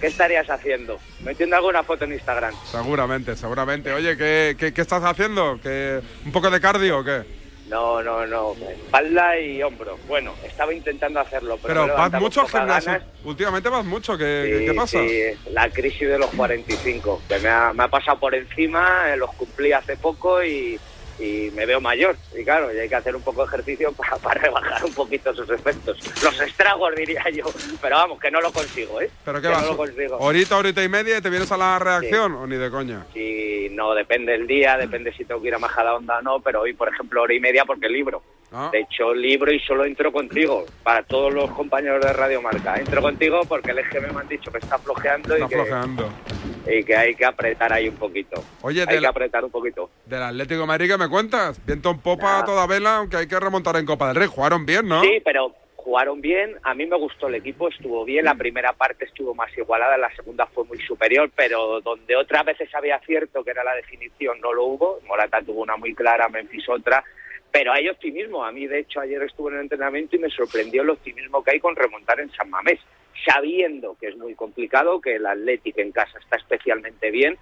[0.00, 0.98] ¿Qué estarías haciendo?
[1.20, 2.54] ¿Metiendo alguna foto en Instagram?
[2.70, 3.92] Seguramente, seguramente.
[3.92, 5.58] Oye, ¿qué, qué, qué estás haciendo?
[5.62, 7.22] ¿Qué, ¿Un poco de cardio o qué?
[7.68, 8.52] No, no, no.
[8.70, 9.98] Espalda y hombro.
[10.08, 12.92] Bueno, estaba intentando hacerlo, pero, Pero vas mucho al gimnasio.
[12.92, 13.06] ganas.
[13.24, 14.98] Últimamente vas mucho, ¿qué, Sí, qué- pasa?
[15.00, 19.16] sí, la crisis de los 45, que me ha, me ha pasado por encima, eh,
[19.16, 20.78] los cumplí hace poco y,
[21.18, 22.16] y me veo mayor.
[22.36, 25.34] Y claro, y hay que hacer un poco de ejercicio para, para rebajar un poquito
[25.34, 25.98] sus efectos.
[26.22, 27.44] Los estragos, diría yo.
[27.80, 29.10] Pero vamos, que no lo consigo, ¿eh?
[29.24, 29.62] ¿Pero qué Que vas?
[29.62, 30.18] No lo consigo.
[30.18, 33.06] ¿Horita, horita y media y te vienes a la reacción o ni de coña?
[33.12, 36.62] Si no, depende del día, depende si tengo que ir a Majadahonda o no, pero
[36.62, 38.22] hoy, por ejemplo, hora y media porque libro.
[38.52, 38.70] Ah.
[38.72, 42.76] De hecho, libro y solo entro contigo, para todos los compañeros de Radio Marca.
[42.76, 46.08] Entro contigo porque el EGM me han dicho que está flojeando, Está y, que, flojeando.
[46.66, 48.42] y que hay que apretar ahí un poquito.
[48.62, 49.90] Oye, hay del- que apretar un poquito.
[50.06, 51.64] Del Atlético de Madrid, ¿qué me cuentas?
[51.66, 54.28] Viento en popa toda vela, aunque hay que remontar en Copa del Rey.
[54.28, 55.02] Jugaron bien, ¿no?
[55.02, 56.56] Sí, pero jugaron bien.
[56.62, 58.24] A mí me gustó el equipo, estuvo bien.
[58.24, 62.74] La primera parte estuvo más igualada, la segunda fue muy superior, pero donde otras veces
[62.74, 65.00] había cierto que era la definición, no lo hubo.
[65.06, 67.04] Morata tuvo una muy clara, Memphis otra.
[67.50, 68.44] Pero hay optimismo.
[68.44, 71.52] A mí, de hecho, ayer estuve en el entrenamiento y me sorprendió el optimismo que
[71.52, 72.80] hay con remontar en San Mamés,
[73.26, 77.38] sabiendo que es muy complicado, que el Atlético en casa está especialmente bien,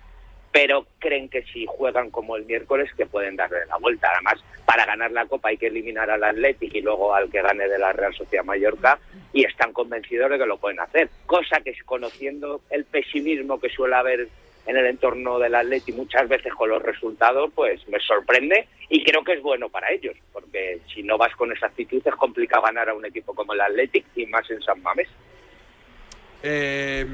[0.52, 4.08] pero creen que si juegan como el miércoles que pueden darle la vuelta.
[4.10, 7.68] Además, para ganar la Copa hay que eliminar al Atlético y luego al que gane
[7.68, 8.98] de la Real Sociedad Mallorca
[9.32, 11.10] y están convencidos de que lo pueden hacer.
[11.26, 14.28] Cosa que conociendo el pesimismo que suele haber
[14.66, 19.22] en el entorno del Atlético muchas veces con los resultados, pues me sorprende y creo
[19.24, 22.88] que es bueno para ellos, porque si no vas con esa actitud es complicado ganar
[22.88, 25.08] a un equipo como el Atlético y más en San Mamés.
[26.42, 27.06] Eh,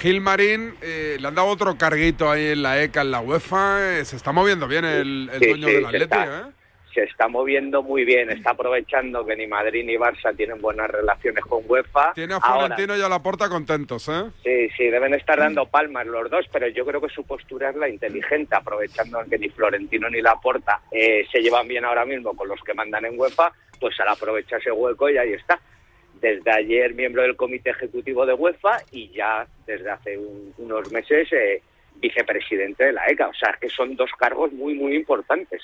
[0.00, 3.98] Gil Marín, eh, le han dado otro carguito ahí en la ECA, en la UEFA.
[3.98, 6.24] eh, se está moviendo bien el, el Sí, dueño sí, del está.
[6.24, 6.52] ¿eh?
[6.94, 11.44] Se está moviendo muy bien, está aprovechando que ni Madrid ni Barça tienen buenas relaciones
[11.44, 12.12] con UEFA.
[12.14, 14.24] Tiene a Ahora, Florentino y a Laporta contentos, ¿eh?
[14.42, 17.76] sí, sí, deben estar dando palmas los dos, pero yo creo que su postura es
[17.76, 22.48] la inteligente, aprovechando que ni Florentino ni Laporta eh, se llevan bien ahora mismo con
[22.48, 25.60] los que mandan en UEFA, pues al aprovechar ese hueco y ahí está.
[26.20, 31.26] Desde ayer miembro del comité ejecutivo de UEFA y ya desde hace un- unos meses
[31.32, 31.60] eh,
[31.96, 33.28] vicepresidente de la ECA.
[33.28, 35.62] O sea, que son dos cargos muy, muy importantes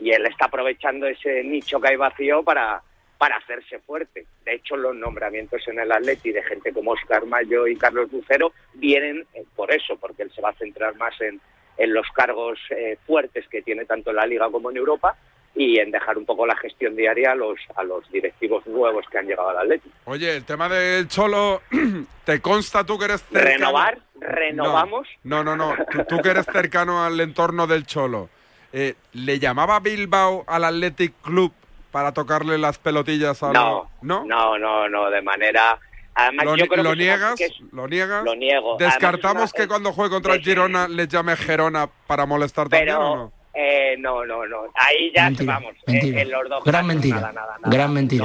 [0.00, 2.82] y él está aprovechando ese nicho que hay vacío para,
[3.18, 4.26] para hacerse fuerte.
[4.44, 8.52] De hecho, los nombramientos en el Atleti de gente como Oscar Mayo y Carlos Lucero
[8.74, 11.40] vienen eh, por eso, porque él se va a centrar más en,
[11.78, 15.16] en los cargos eh, fuertes que tiene tanto en la Liga como en Europa
[15.54, 19.18] y en dejar un poco la gestión diaria a los, a los directivos nuevos que
[19.18, 19.88] han llegado al Atleti.
[20.04, 21.62] Oye, el tema del Cholo,
[22.24, 23.50] ¿te consta tú que eres cercano?
[23.50, 23.98] ¿Renovar?
[24.18, 25.08] ¿Renovamos?
[25.22, 25.76] No, no, no.
[25.76, 25.84] no.
[25.86, 28.28] Tú, tú que eres cercano al entorno del Cholo.
[28.76, 31.52] Eh, ¿Le llamaba Bilbao al Athletic Club
[31.92, 34.24] para tocarle las pelotillas a No, ¿No?
[34.24, 35.78] no, no, no, de manera...
[36.16, 37.34] Además, ¿Lo, yo creo lo que es una- niegas?
[37.38, 38.24] que es- ¿Lo niegas?
[38.24, 38.76] Lo niego.
[38.78, 42.68] ¿Descartamos Además, es una- que cuando juegue contra el Girona le llame Gerona para molestar
[42.68, 43.32] también o Pero, no?
[43.54, 44.62] eh, no, no, no.
[44.74, 45.74] Ahí ya Mentira, vamos.
[45.88, 47.16] eh, en los dos Gran casos, mentira.
[47.16, 47.76] Nada, nada, nada.
[47.76, 48.24] Gran mentira.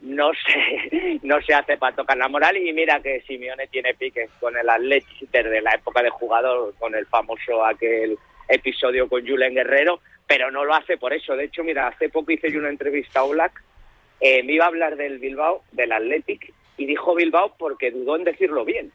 [0.00, 3.94] No, no se, no se hace para tocar la moral y mira que Simeone tiene
[3.94, 9.26] piques con el Atleti desde la época de jugador, con el famoso aquel episodio con
[9.26, 11.36] Julen Guerrero, pero no lo hace por eso.
[11.36, 13.62] De hecho, mira, hace poco hice yo una entrevista a Oblak,
[14.20, 18.24] eh, me iba a hablar del Bilbao, del Athletic, y dijo Bilbao porque dudó en
[18.24, 18.92] decirlo bien.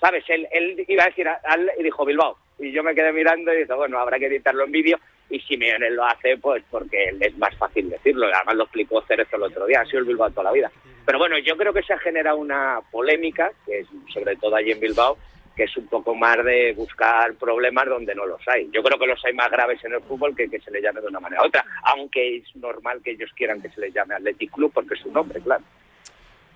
[0.00, 0.24] ¿Sabes?
[0.28, 2.36] Él, él iba a decir al- y dijo Bilbao.
[2.58, 4.98] Y yo me quedé mirando y dije, bueno, habrá que editarlo en vídeo.
[5.30, 8.26] Y Simeone lo hace pues porque es más fácil decirlo.
[8.32, 10.70] Además lo explicó Cerezo el otro día, ha sido el Bilbao toda la vida.
[11.06, 14.72] Pero bueno, yo creo que se ha generado una polémica, que es sobre todo allí
[14.72, 15.16] en Bilbao,
[15.56, 18.68] que es un poco más de buscar problemas donde no los hay.
[18.72, 21.00] Yo creo que los hay más graves en el fútbol que que se le llame
[21.00, 24.14] de una manera u otra, aunque es normal que ellos quieran que se les llame
[24.14, 25.62] Athletic Club porque es su nombre, claro.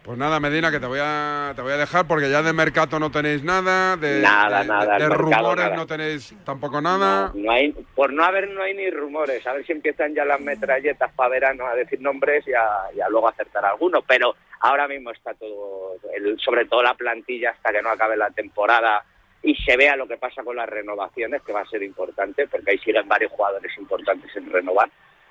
[0.03, 2.99] Pues nada, Medina, que te voy a te voy a dejar porque ya de mercado
[2.99, 5.76] no tenéis nada, de, Nada, de- nada, de mercado, rumores nada.
[5.76, 7.30] no tenéis tampoco nada.
[7.34, 9.46] No hay, por no haber no hay ni rumores.
[9.46, 13.01] A ver si empiezan ya las metralletas para verano a decir nombres y a, y
[13.01, 14.01] a luego acertar alguno.
[14.03, 18.30] Pero ahora mismo está todo, el- sobre todo la plantilla hasta que no acabe la
[18.30, 19.04] temporada
[19.42, 22.72] y se vea lo que pasa con las renovaciones, que va a ser importante, porque
[22.72, 24.90] ahí siguen varios jugadores importantes en renovar,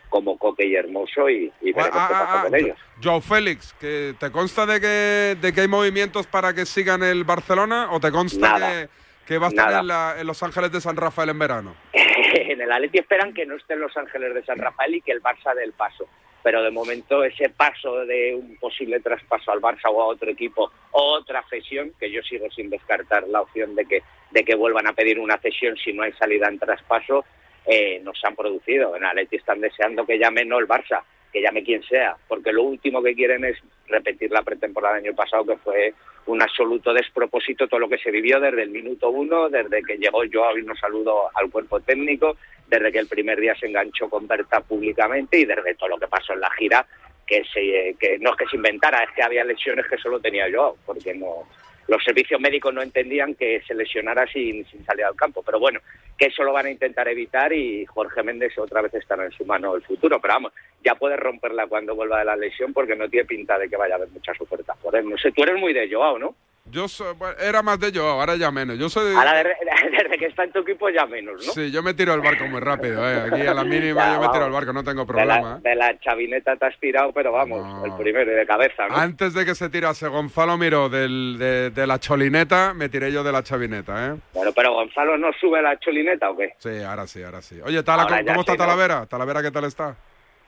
[0.09, 2.77] como Coque y Hermoso, y, y veremos Ah, qué ah, pasa ah, con ellos.
[3.03, 7.25] Joe Félix, que ¿te consta de que, de que hay movimientos para que sigan el
[7.25, 8.89] Barcelona o te consta que,
[9.25, 11.75] que va a estar en, la- en Los Ángeles de San Rafael en verano?
[11.93, 15.11] en el Atleti esperan que no esté en Los Ángeles de San Rafael y que
[15.11, 16.07] el Barça dé el paso.
[16.47, 20.71] Pero de momento ese paso de un posible traspaso al Barça o a otro equipo
[20.91, 24.87] o otra cesión, que yo sigo sin descartar la opción de que, de que vuelvan
[24.87, 27.25] a pedir una cesión si no hay salida en traspaso,
[27.65, 28.95] eh, no se han producido.
[28.95, 32.63] En Atleti están deseando que llame no el Barça, que llame quien sea, porque lo
[32.63, 33.57] último que quieren es
[33.87, 35.93] repetir la pretemporada del año pasado, que fue
[36.25, 40.23] un absoluto despropósito todo lo que se vivió desde el minuto uno, desde que llegó
[40.25, 44.27] yo y nos saludo al cuerpo técnico, desde que el primer día se enganchó con
[44.27, 46.85] Berta públicamente y desde todo lo que pasó en la gira,
[47.25, 50.49] que, se, que no es que se inventara, es que había lesiones que solo tenía
[50.49, 51.47] yo, porque no
[51.87, 55.41] los servicios médicos no entendían que se lesionara sin, salir al campo.
[55.43, 55.79] Pero bueno,
[56.17, 59.45] que eso lo van a intentar evitar y Jorge Méndez otra vez estará en su
[59.45, 60.19] mano el futuro.
[60.19, 63.69] Pero vamos, ya puede romperla cuando vuelva de la lesión porque no tiene pinta de
[63.69, 65.09] que vaya a haber muchas ofertas por él.
[65.09, 66.35] No sé, tú eres muy de Joao, ¿no?
[66.69, 68.77] Yo soy- era más de yo, ahora ya menos.
[68.77, 69.55] Yo soy de- Ahora desde,
[70.03, 71.53] desde que está en tu equipo ya menos, ¿no?
[71.53, 73.29] Sí, yo me tiro el barco muy rápido, ¿eh?
[73.31, 75.57] Aquí a la mínima Ya, yo me tiro el barco, no tengo De la, problema.
[75.57, 75.69] ¿eh?
[75.69, 78.95] de la chavineta te has tirado, pero vamos, el primero y de cabeza, ¿no?
[78.97, 83.23] Antes de que se tirase Gonzalo Miró del, de, de la cholineta, me tiré yo
[83.23, 84.15] de la chavineta, ¿eh?
[84.33, 86.53] Bueno, pero Gonzalo no sube la cholineta o qué?
[86.57, 87.59] Sí, ahora sí, ahora sí.
[87.63, 88.57] Oye, Tala, Ahora ¿cómo, está.
[88.57, 89.05] Talavera?
[89.05, 89.95] ¿Talavera qué tal está?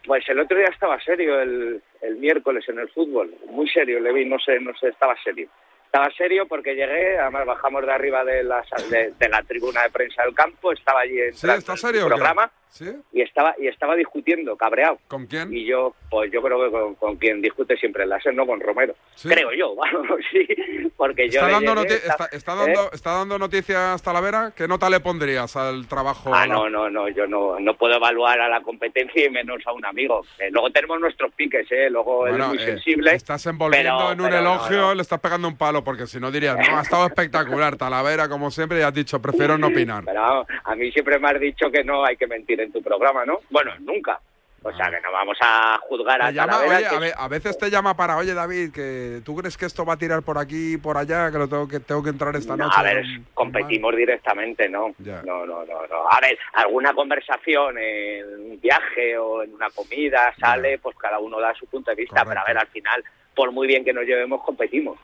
[0.06, 4.12] Pues el otro día estaba serio, el, el miércoles en el fútbol, muy serio, le
[4.14, 5.48] vi, no sé, no sé, estaba serio.
[5.92, 9.90] Estaba serio porque llegué, además bajamos de arriba de la, de, de la tribuna de
[9.90, 11.50] prensa del campo, estaba allí en ¿Sí?
[11.50, 12.02] ¿Está serio?
[12.06, 12.14] o qué?
[12.16, 12.86] programa ¿Sí?
[13.12, 15.00] y estaba y estaba discutiendo, cabreado.
[15.08, 15.52] ¿Con quién?
[15.52, 18.60] Y yo, pues yo creo que con, con quien discute siempre el láser, no con
[18.60, 18.94] Romero.
[19.16, 19.28] ¿Sí?
[19.30, 20.48] Creo yo, vamos, sí,
[20.96, 22.56] porque yo ¿Está dando, llegué, está, está ¿eh?
[22.58, 24.54] dando, ¿Está dando noticias Talavera?
[24.56, 26.32] ¿Qué nota le pondrías al trabajo?
[26.36, 29.66] Ah, la- no, no, no, yo no, no puedo evaluar a la competencia y menos
[29.66, 30.24] a un amigo.
[30.38, 31.90] Eh, luego tenemos nuestros piques, ¿eh?
[31.90, 33.16] Luego Bueno, es muy eh, sensible.
[33.16, 34.94] Estás envolviendo pero- en un no, elogio, no.
[34.94, 38.52] le estás pegando un palo, porque si no dirías, no, ha estado espectacular, Talavera, como
[38.52, 40.04] siempre, y has dicho, prefiero no opinar.
[40.06, 43.26] Pero a mí siempre me has dicho que no hay que mentir en tu programa,
[43.26, 43.40] ¿no?
[43.50, 44.20] Bueno, nunca.
[44.62, 47.28] O sea, que no vamos a juzgar a llama, Talavera, oye, que- a, ve- a
[47.30, 50.38] veces te llama para, oye David, que tú crees que esto va a tirar por
[50.38, 52.76] aquí, por allá, que lo tengo que tengo que entrar esta No, noche.
[52.78, 53.02] a ver,
[53.34, 54.94] competimos directamente, ¿no?
[55.00, 56.10] No, no, no, no.
[56.12, 61.40] A ver, alguna conversación en un viaje o en una comida sale, pues cada uno
[61.40, 63.02] da su punto de vista, pero a ver, al final,
[63.34, 65.00] por muy bien que nos llevemos, competimos.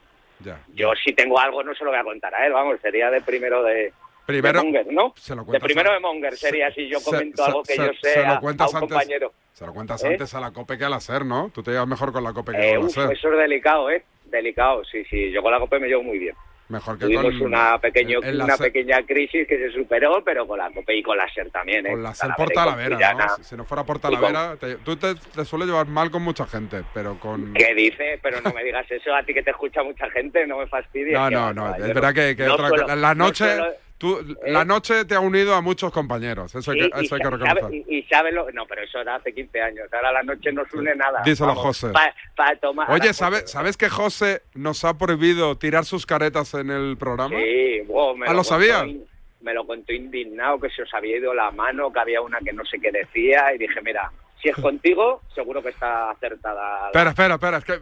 [0.45, 0.59] Ya.
[0.73, 3.19] Yo si tengo algo no se lo voy a contar a él, vamos, sería de
[3.21, 3.91] primero de,
[4.27, 5.13] Primero, de Monger, ¿no?
[5.17, 7.85] se lo De primero a- de Monger sería si yo comento se- algo que se-
[7.85, 9.33] yo sé a, un antes- compañero.
[9.53, 10.07] Se lo cuentas ¿Eh?
[10.07, 11.49] antes a la COPE que al hacer, ¿no?
[11.53, 13.11] Tú te llevas mejor con la COPE que Eh, con la SER.
[13.13, 14.03] eso es delicado, ¿eh?
[14.25, 15.31] Delicado, sí, sí.
[15.31, 16.35] Yo con la COPE me llevo muy bien.
[16.68, 17.43] Mejor que Tuvimos con...
[17.43, 18.72] una, pequeño, en una SER.
[18.72, 21.91] pequeña crisis que se superó, pero con la COPE y con la SER también, ¿eh?
[21.91, 23.13] Con la SER por Talavera.
[23.13, 23.30] ¿no?
[23.38, 26.47] Si, si no fuera por Talavera, te- tú te, te sueles llevar mal con mucha
[26.47, 27.53] gente, pero con...
[27.55, 28.20] ¿Qué dice?
[28.24, 31.13] Pero no me digas eso, a ti que te escucha mucha gente, no me fastidies.
[31.13, 33.45] No, no, no, es verdad que, que no otra- suelo- la, la no noche...
[33.45, 34.51] suelo- tú- ¿Eh?
[34.51, 37.61] La noche te ha unido a muchos compañeros, eso hay que, eso hay que reconocer.
[37.61, 38.51] sabe- y, y lo...
[38.51, 41.21] No, pero eso era hace 15 años, ahora la noche no se une nada.
[41.25, 41.89] Díselo, José.
[42.35, 42.89] Para tomar...
[42.91, 47.35] Oye, ¿sabes, ¿sabes que José nos ha prohibido tirar sus caretas en el programa?
[47.37, 48.85] Sí, wow, me ¿Ah, lo sabías?
[48.87, 49.05] in-
[49.41, 52.51] Me lo contó indignado, que se os había ido la mano, que había una que
[52.53, 56.81] no sé qué decía, y dije, mira, si es contigo, seguro que está acertada.
[56.81, 57.73] la- Espera, espera, espera, es que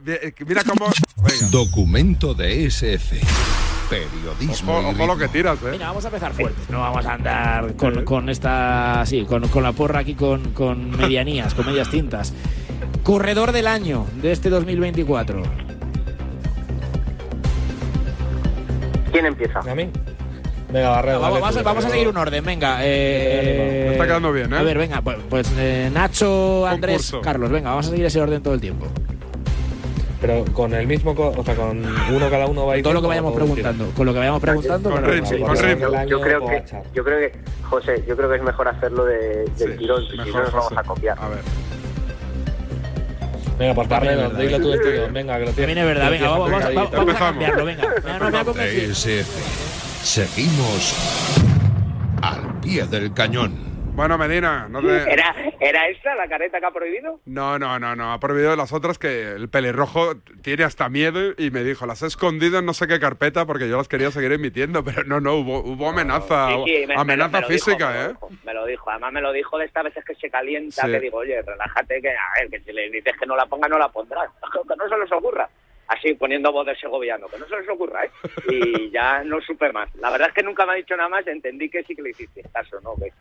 [0.42, 0.90] eh, mira cómo...
[1.52, 3.16] Documento de SF.
[4.00, 4.78] Periodismo.
[4.80, 5.72] Ojo, lo que tiras, ¿eh?
[5.72, 6.70] Venga, vamos a empezar fuertes.
[6.70, 9.04] No vamos a andar con, con esta.
[9.06, 12.34] Sí, con, con la porra aquí con, con medianías, con medias tintas.
[13.04, 15.44] Corredor del año de este 2024.
[19.12, 19.60] ¿Quién empieza?
[19.60, 19.90] ¿A mí?
[20.72, 21.20] Venga, Barredo.
[21.20, 22.78] Vamos, dale vamos, tú, a- vamos a seguir un orden, venga.
[22.82, 24.58] eh, Me está quedando bien, ¿eh?
[24.58, 27.22] A ver, venga, pues, pues, eh, Nacho, Andrés, Concurso.
[27.22, 28.88] Carlos, venga, vamos a seguir ese orden todo el tiempo.
[30.24, 32.84] Pero con el mismo, co- o sea, con uno cada uno va a ir.
[32.84, 34.90] Todo lo que vayamos preguntando, con lo que vayamos preguntando.
[34.90, 36.06] Con sí, con ritmo.
[36.08, 36.64] Yo, creo que,
[36.94, 40.26] yo creo que, José, yo creo que es mejor hacerlo de, del tirón, si no
[40.26, 41.18] nos vamos a copiar.
[41.20, 41.40] A ver.
[43.60, 45.08] Venga, Barredo, verdad, dilo tú del tuyo.
[45.12, 45.56] Venga, que lo tienes.
[45.76, 46.98] También es verdad, venga, vamos, vamos, aplicadito.
[46.98, 47.88] vamos a cambiarlo, venga.
[48.04, 48.92] Venga, no me ha convencido.
[48.94, 50.04] SF.
[50.04, 50.96] Seguimos
[52.22, 53.63] al pie del cañón.
[53.96, 54.88] Bueno, Medina, no te...
[55.12, 57.20] ¿Era, ¿Era esa la careta que ha prohibido?
[57.26, 58.12] No, no, no, no.
[58.12, 62.08] Ha prohibido las otras que el pelirrojo tiene hasta miedo y me dijo, las he
[62.08, 65.36] escondido en no sé qué carpeta porque yo las quería seguir emitiendo, pero no, no,
[65.36, 68.02] hubo, hubo amenaza, Sí, sí, me- me lo- amenaza me lo dijo, física, me lo
[68.02, 68.08] ¿eh?
[68.10, 70.92] dijo, Me lo dijo, además me lo dijo de estas veces que se calienta, Sí.
[70.92, 73.68] que digo, oye, relájate, que a ver, que si le dices que no la ponga,
[73.68, 74.28] no la pondrás,
[74.68, 75.48] que no se les ocurra.
[75.94, 78.12] Así, poniendo voz de segoviano, que no se les ocurra, ¿eh?
[78.50, 79.94] Y ya no supe más.
[79.96, 82.10] La verdad es que nunca me ha dicho nada más, entendí que sí que le
[82.12, 82.96] hiciste caso, ¿no?
[82.96, 83.12] Que-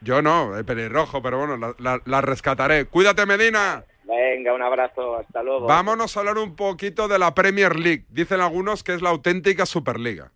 [0.00, 2.86] Yo no, el pelirrojo, pero bueno, la, la- la rescataré.
[2.86, 3.84] Cuídate, Medina.
[4.04, 5.66] Venga, un abrazo, hasta luego.
[5.66, 8.04] Vámonos a hablar un poquito de la Premier League.
[8.10, 10.30] Dicen algunos que es la auténtica Superliga.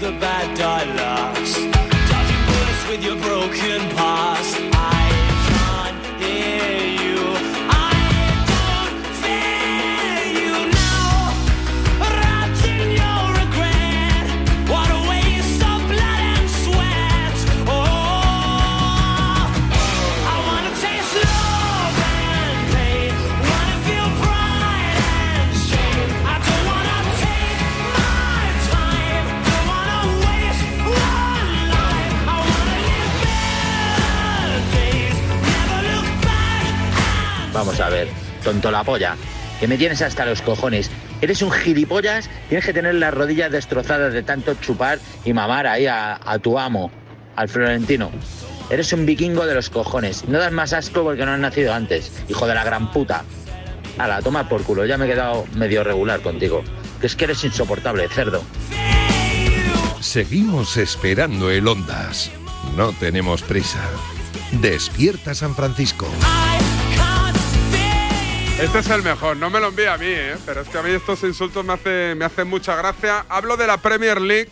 [0.00, 1.56] The bad die last.
[2.10, 4.55] Dodging bullets with your broken past.
[37.56, 38.06] Vamos a ver,
[38.44, 39.16] tonto la polla,
[39.58, 40.90] que me tienes hasta los cojones.
[41.22, 45.86] Eres un gilipollas, tienes que tener las rodillas destrozadas de tanto chupar y mamar ahí
[45.86, 46.90] a, tu amo,
[47.34, 48.10] al Florentino.
[48.68, 50.28] Eres un vikingo de los cojones.
[50.28, 53.24] No das más asco porque no has nacido antes, hijo de la gran puta.
[53.96, 56.62] la toma por culo, ya me he quedado medio regular contigo.
[57.00, 58.42] Que es que eres insoportable, cerdo.
[60.00, 62.30] Seguimos esperando el Ondas.
[62.76, 63.80] No tenemos prisa.
[64.52, 66.06] Despierta San Francisco.
[68.60, 70.36] Este es el mejor, no me lo envía a mí, ¿eh?
[70.46, 73.26] pero es que a mí estos insultos me, hace, me hacen mucha gracia.
[73.28, 74.50] Hablo de la Premier League.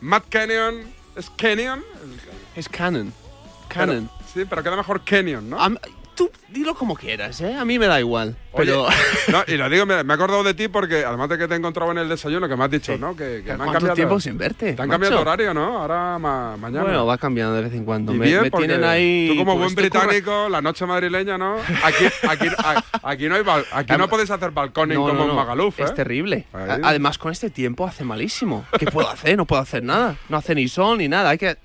[0.00, 0.82] Matt Kenyon.
[1.14, 1.84] ¿Es Kenyon?
[2.56, 2.68] Es.
[2.68, 3.12] Canon.
[3.68, 5.58] Pero- sí, pero queda mejor Kenyon, ¿no?
[6.16, 7.54] Tú dilo como quieras, ¿eh?
[7.54, 8.36] A mí me da igual.
[8.56, 8.84] Pero.
[8.84, 8.96] Oye,
[9.28, 11.54] no, y lo digo, me, me he acordado de ti porque además de que te
[11.54, 13.14] he encontrado en el desayuno, que me has dicho, ¿no?
[13.14, 13.94] Que, que me han ¿Cuánto cambiado.
[13.94, 14.72] tiempo sin verte?
[14.72, 14.90] Te han macho?
[14.92, 15.78] cambiado de horario, ¿no?
[15.82, 16.82] Ahora ma- mañana.
[16.84, 18.14] Bueno, va cambiando de vez en cuando.
[18.14, 19.28] Y Me, bien, me porque tienen ahí.
[19.30, 21.56] Tú como pues, buen británico, la noche madrileña, ¿no?
[21.84, 22.48] Aquí, aquí,
[23.02, 25.34] aquí no hay bal- aquí no podéis hacer balconing No, como en.
[25.36, 25.84] Magaluf, ¿eh?
[25.84, 26.46] Es terrible.
[26.52, 26.70] Ahí.
[26.82, 28.64] A- Además, con este tiempo hace malísimo.
[28.78, 29.36] ¿Qué puedo hacer?
[29.36, 30.16] No puedo hacer nada.
[30.30, 31.30] No hace ni sol ni nada.
[31.30, 31.56] Hay que.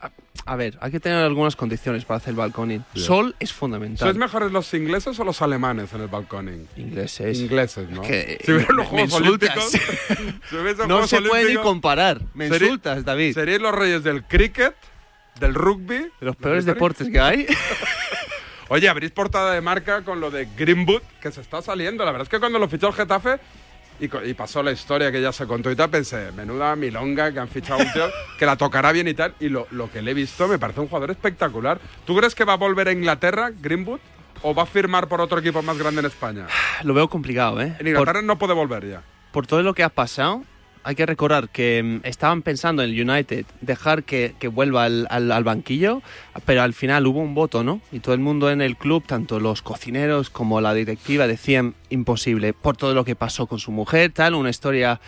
[0.46, 2.84] A, ver, hay que tener algunas condiciones para hacer balconing.
[2.94, 3.06] Bien.
[3.06, 4.08] Sol es fundamental.
[4.08, 6.68] ¿Sois mejores los ingleses o los alemanes en el balconing?
[6.78, 7.38] Ingleses.
[7.40, 8.02] Ingleses, ¿no?
[8.02, 9.28] Que- si hubieran los me- me Juegos.
[9.28, 9.64] Olímpicos.
[9.70, 10.62] si No
[10.96, 12.22] Juegos se puede ni Olímpicos, comparar.
[12.34, 13.34] Me serí- insultas, David.
[13.36, 14.76] Seríais los reyes del cricket,
[15.40, 16.00] del rugby.
[16.00, 17.46] De los peores deportes que hay.
[18.70, 22.06] Oye, abrís portada de marca con lo de Greenwood, que se está saliendo.
[22.06, 23.38] La verdad es que cuando lo fichó el Getafe
[24.02, 27.48] y, pasó la historia que ya se contó y tal, pensé, menuda milonga que han
[27.48, 29.36] fichado un tío que la tocará bien y tal.
[29.40, 31.80] Y lo, lo que le he visto me parece un jugador espectacular.
[32.06, 34.00] ¿Tú crees que va a volver a Inglaterra, Greenwood?
[34.44, 36.48] ¿O va a firmar por otro equipo más grande en España?
[36.84, 37.76] Lo veo complicado, ¿eh?
[37.80, 39.04] En Inglaterra no puede volver ya.
[39.32, 40.44] por todo lo que ha pasado,
[40.84, 45.06] hay que recordar que mm, estaban pensando en el United dejar que, que vuelva al,
[45.12, 46.02] al- al banquillo,
[46.44, 47.82] pero al final hubo un voto, ¿no?
[47.92, 52.54] Y todo el mundo en el club, tanto los cocineros como la directiva, decían imposible
[52.54, 55.00] por todo lo que pasó con su mujer, tal, una historia,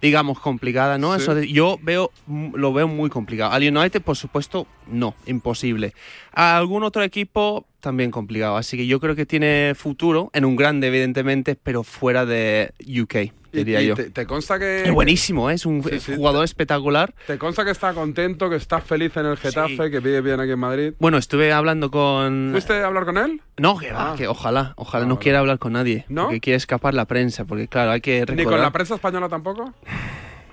[0.00, 1.14] digamos, complicada, ¿no?
[1.16, 1.22] Sí.
[1.22, 2.10] Eso de- yo veo,
[2.54, 3.52] lo veo muy complicado.
[3.52, 5.94] Al United, por supuesto, no, imposible.
[6.34, 8.56] A algún otro equipo, también complicado.
[8.56, 13.32] Así que yo creo que tiene futuro, en un grande, evidentemente, pero fuera de UK,
[13.52, 13.94] diría y yo.
[13.96, 14.84] Te, te consta que.
[14.84, 15.54] Es buenísimo, ¿eh?
[15.54, 16.14] es un Sí, sí.
[16.16, 17.12] jugador espectacular.
[17.26, 20.52] Te consta que está contento, que está feliz en el Getafe, que vive bien aquí
[20.52, 20.92] en Madrid.
[21.00, 22.50] Bueno, estuve hablando con...
[22.52, 23.42] ¿Fuiste a hablar con él?
[23.58, 24.14] No, que va, Ah.
[24.16, 26.06] que ojalá, ojalá no quiera hablar con nadie.
[26.08, 26.31] ¿No?
[26.32, 28.36] Porque quiere escapar la prensa, porque claro, hay que recordar...
[28.36, 29.72] ¿Ni con la prensa española tampoco?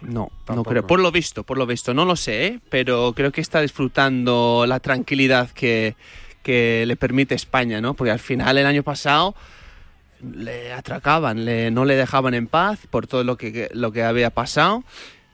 [0.02, 0.88] No, no creo.
[0.88, 1.94] Por lo visto, por lo visto.
[1.94, 2.60] No lo sé, ¿eh?
[2.70, 5.98] pero creo que está disfrutando la tranquilidad que,
[6.42, 7.96] que le permite España, ¿no?
[7.96, 9.36] Porque al final, el año pasado,
[10.22, 14.30] le atracaban, le, no le dejaban en paz por todo lo que, lo que había
[14.30, 14.86] pasado.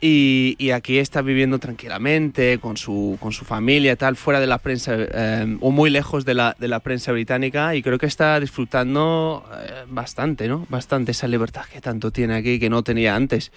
[0.02, 4.46] Y, y aquí está viviendo tranquilamente con su, con su familia, y tal, fuera de
[4.46, 7.74] la prensa eh, o muy lejos de la, de la prensa británica.
[7.76, 10.68] Y creo que está disfrutando eh, bastante, ¿no?
[10.70, 13.52] Bastante esa libertad que tanto tiene aquí que no tenía antes.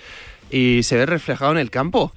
[0.51, 2.13] Y se ve reflejado en el campo.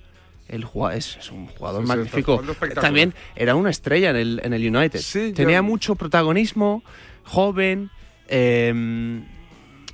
[0.48, 2.44] El es, es un jugador Sí, magnífico.
[2.76, 5.00] También era una estrella en el, en el United.
[5.00, 6.84] Sí, Tenía yo- mucho protagonismo,
[7.24, 7.90] joven
[8.28, 9.22] eh,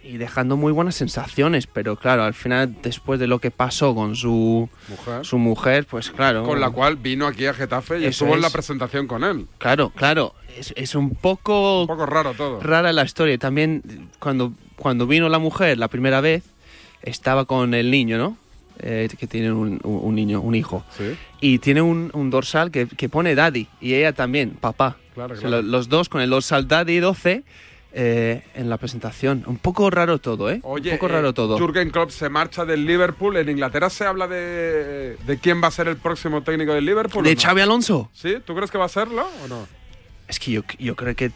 [0.07, 1.67] y dejando muy buenas sensaciones.
[1.67, 5.25] Pero claro, al final, después de lo que pasó con su Mujer.
[5.25, 6.43] su mujer pues claro.
[6.43, 8.53] Con la cual vino aquí a Getafe y Eso estuvo en la es.
[8.53, 9.47] presentación con él.
[9.57, 10.33] Claro, claro.
[10.57, 11.81] Es, es un poco.
[11.81, 12.59] Un poco raro todo.
[12.61, 13.37] Rara la historia.
[13.37, 16.43] También cuando, cuando vino la mujer la primera vez,
[17.01, 18.37] estaba con el niño, ¿no?
[18.79, 20.83] Eh, que tiene un, un- niño, un hijo.
[21.41, 23.67] Y tiene un, un dorsal que, que pone daddy.
[23.81, 24.97] Y ella también, papá.
[25.15, 27.43] Claro, O sea, Los dos con el dorsal daddy 12
[27.93, 29.43] eh, en la presentación.
[29.47, 30.59] Un poco raro todo, ¿eh?
[30.63, 31.57] Oye, un poco eh, raro todo.
[31.57, 33.37] Jürgen Klopp se marcha del Liverpool.
[33.37, 37.23] En Inglaterra se habla de, de quién va a ser el próximo técnico del Liverpool.
[37.23, 37.41] ¿De ¿o no?
[37.41, 38.09] Xavi Alonso?
[38.13, 38.37] ¿Sí?
[38.45, 39.67] ¿Tú crees que va a serlo o no?
[40.27, 41.31] Es que yo, yo creo que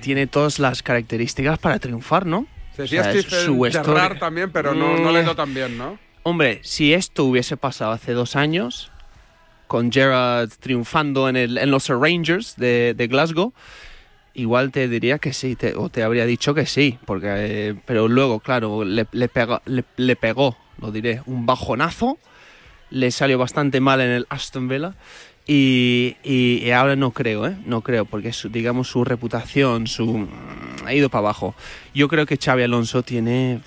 [0.00, 2.46] tiene todas las características para triunfar, ¿no?
[2.76, 4.18] Se decía O sea, es su historia.
[4.18, 5.98] también, pero no, no le dio tan bien, ¿no?
[6.22, 8.90] Hombre, si esto hubiese pasado hace dos años,
[9.66, 13.52] con Gerard triunfando en, el, en los Rangers de, de Glasgow,
[14.36, 18.38] igual te diría que sí, te- o te habría dicho que sí, porque, pero luego,
[18.40, 22.18] claro, le, le pegó, le, pegó, lo diré, un bajonazo,
[22.90, 24.94] le salió bastante mal en el Aston Villa.
[25.48, 27.56] Y, y- ahora no creo, ¿eh?
[27.66, 30.26] No creo, porque su, digamos su reputación, su
[30.84, 31.54] ha ido para abajo.
[31.94, 33.60] Yo creo que Xavi Alonso tiene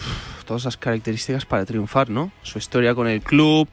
[0.46, 2.32] todas las características para triunfar, ¿no?
[2.44, 3.70] Su historia con el club,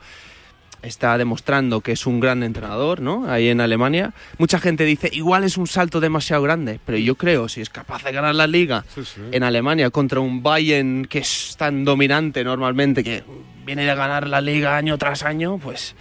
[0.87, 3.29] está demostrando que es un gran entrenador, ¿no?
[3.31, 4.13] Ahí en Alemania.
[4.39, 8.05] Mucha gente dice, igual es un salto demasiado grande, pero yo creo, si es capaz
[8.05, 8.85] de ganar la liga
[9.33, 13.25] en Alemania contra un Bayern que es tan dominante normalmente, que
[13.65, 15.95] viene de ganar la liga año tras año, pues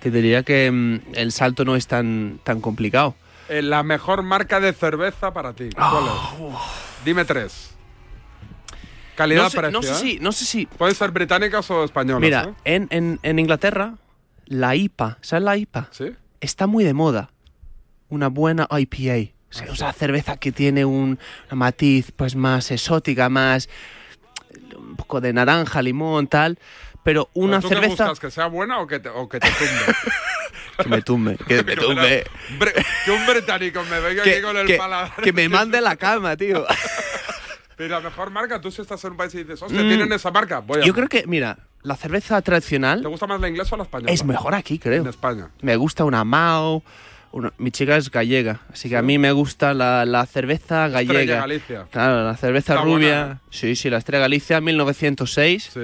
[0.00, 3.16] te diría que mm, el salto no es tan, tan complicado.
[3.48, 5.70] Eh, la mejor marca de cerveza para ti.
[5.74, 6.54] ¿Cuál es?
[7.04, 7.74] Dime tres.
[9.14, 9.72] Calidad, No sé- precio.
[9.72, 9.94] no sé ¿eh?
[9.96, 12.20] si- no sé si- Pueden ser británicas o españolas.
[12.20, 12.76] Mira, ¿eh?
[12.76, 13.94] en, en- en Inglaterra,
[14.48, 15.88] la IPA, ¿sabes la IPA?
[15.92, 16.12] Sí.
[16.40, 17.30] Está muy de moda.
[18.08, 19.32] Una buena IPA.
[19.50, 23.68] O sea, o sea, cerveza que tiene un, una matiz pues más exótica, más
[24.76, 26.58] un poco de naranja, limón, tal.
[27.04, 28.20] Pero ¿Pero una tú qué cerveza buscas?
[28.20, 29.96] ¿Que sea buena o que te, o que te tumbe?
[30.82, 32.24] que me tumbe, que me tumbe.
[33.04, 35.12] Que un británico me venga Que, aquí con el que- paladar.
[35.22, 36.66] que me mande la cama, tío.
[37.76, 39.88] Pero la mejor marca, tú si estás en un país y dices, hostia, Mm.
[39.88, 40.58] ¿tienen esa marca?
[40.58, 43.78] Voy a Yo creo que, mira, la cerveza tradicional ¿Te gusta más la inglesa o
[43.78, 44.12] la española?
[44.12, 45.02] es mejor aquí, creo.
[45.02, 45.48] En España.
[45.62, 46.82] Me gusta una Mao.
[47.30, 51.36] una- mi chica es gallega, así que a mí me gusta la, la cerveza gallega.
[51.40, 51.86] Galicia.
[51.90, 52.96] Claro, la cerveza Está rubia.
[53.24, 55.70] buena, Sí, sí, la Estrella Galicia 1906.
[55.72, 55.80] Sí.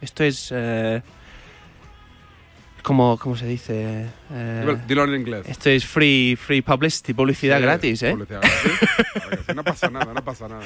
[0.00, 0.48] Esto es.
[0.52, 1.00] eh,
[2.82, 4.06] como, ¿Cómo se dice?
[4.30, 5.46] Eh, Dilo- en inglés.
[5.48, 8.10] esto es free, free publicity, publicidad Sí, gratis, ¿eh?
[8.10, 9.46] publicidad gratis.
[9.56, 10.62] No pasa nada, no pasa nada.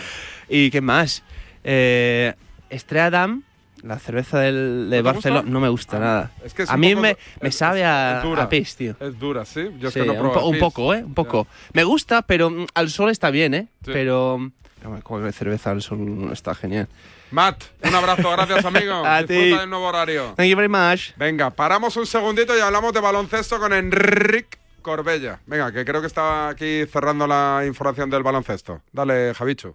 [0.49, 1.23] ¿Y qué más?
[1.63, 2.35] Eh,
[2.71, 3.45] Estrella Damm,
[3.83, 5.53] la cerveza del, de ¿No te Barcelona, gusta?
[5.53, 6.31] no me gusta nada.
[6.45, 8.45] Es que es a mí poco- me, me es- sabe a, dura.
[8.45, 8.95] a pis, tío.
[9.01, 9.68] Es dura, ¿sí?
[9.79, 11.03] Yo es Sí, que no un, po- un poco, ¿eh?
[11.05, 11.47] Un poco.
[11.72, 13.68] Me gusta, pero mm, al sol está bien, ¿eh?
[13.85, 13.91] Sí.
[13.93, 14.39] Pero...
[14.83, 16.89] No, cualquier cerveza al sol está genial.
[17.33, 18.95] Matt, un abrazo, gracias amigo.
[19.05, 19.35] A ti.
[19.35, 20.35] Disfruta del nuevo horario.
[20.37, 21.11] Thank you very much.
[21.16, 25.41] Venga, paramos un segundito y hablamos de baloncesto con Enric Corbella.
[25.47, 28.81] Venga, que creo que estaba aquí cerrando la información del baloncesto.
[28.93, 29.74] Dale, Javicho.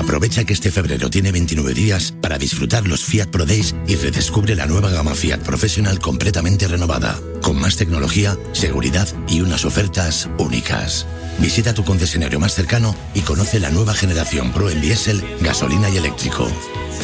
[0.00, 4.56] Aprovecha que este febrero tiene 29 días para disfrutar los Fiat Pro Days y redescubre
[4.56, 11.06] la nueva gama Fiat Professional completamente renovada, con más tecnología, seguridad y unas ofertas únicas.
[11.38, 15.98] Visita tu concesionario más cercano y conoce la nueva generación Pro en diésel, gasolina y
[15.98, 16.48] eléctrico.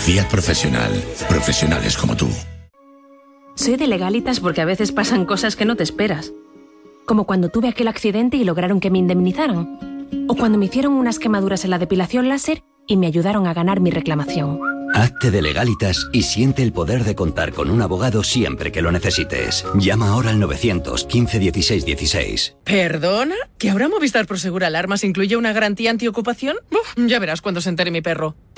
[0.04, 0.90] Fiat Professional.
[1.28, 2.28] Profesionales como tú.
[3.56, 6.32] Soy de legalitas porque a veces pasan cosas que no te esperas.
[7.04, 9.95] Como cuando tuve aquel accidente y lograron que me indemnizaran.
[10.28, 13.80] O cuando me hicieron unas quemaduras en la depilación láser y me ayudaron a ganar
[13.80, 14.60] mi reclamación.
[14.94, 18.92] Hazte de legalitas y siente el poder de contar con un abogado siempre que lo
[18.92, 19.66] necesites.
[19.74, 22.56] Llama ahora al 915 16 16.
[22.64, 23.34] ¿Perdona?
[23.58, 26.56] ¿Que ahora Movistar Prosegur Alarmas incluye una garantía antiocupación?
[26.70, 28.36] Uf, ya verás cuando se entere mi perro.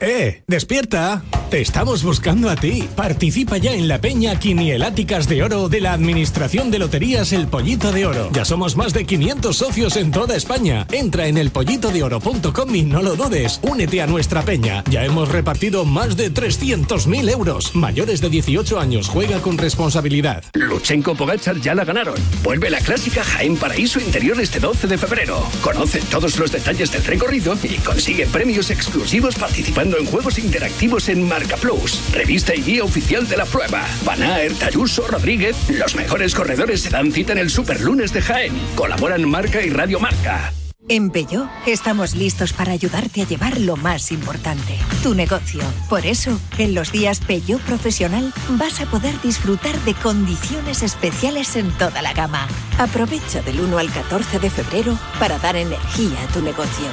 [0.00, 0.42] ¡Eh!
[0.46, 1.22] ¡Despierta!
[1.50, 2.86] Te estamos buscando a ti.
[2.94, 7.90] Participa ya en la Peña Quinieláticas de Oro de la Administración de Loterías El Pollito
[7.90, 8.30] de Oro.
[8.32, 10.86] Ya somos más de 500 socios en toda España.
[10.92, 13.60] Entra en elpollitodeoro.com y no lo dudes.
[13.62, 14.84] Únete a nuestra peña.
[14.90, 17.74] Ya hemos repartido más de 300.000 euros.
[17.74, 20.44] Mayores de 18 años, juega con responsabilidad.
[20.52, 22.16] Luchenko Pogachar ya la ganaron.
[22.42, 25.42] Vuelve la clásica Jaén Paraíso Interior este 12 de febrero.
[25.62, 31.26] Conoce todos los detalles del recorrido y consigue premios exclusivos participando en juegos interactivos en
[31.26, 33.86] Marca Plus, revista y guía oficial de la prueba.
[34.04, 38.52] Van Aert, Ayuso, Rodríguez, los mejores corredores se dan cita en el Superlunes de Jaén.
[38.74, 40.52] Colaboran Marca y Radio Marca.
[40.90, 45.60] En Peugeot estamos listos para ayudarte a llevar lo más importante, tu negocio.
[45.90, 51.70] Por eso, en los días Peugeot Profesional vas a poder disfrutar de condiciones especiales en
[51.72, 52.48] toda la gama.
[52.78, 56.86] Aprovecha del 1 al 14 de febrero para dar energía a tu negocio.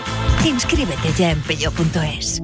[0.44, 2.42] Inscríbete ya en peugeot.es.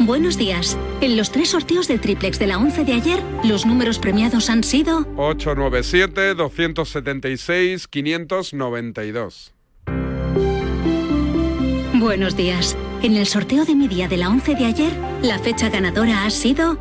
[0.00, 0.78] Buenos días.
[1.00, 4.64] En los tres sorteos del triplex de la 11 de ayer, los números premiados han
[4.64, 9.54] sido 897, 276, 592.
[11.94, 12.76] Buenos días.
[13.02, 14.92] En el sorteo de mi día de la 11 de ayer,
[15.22, 16.78] la fecha ganadora ha sido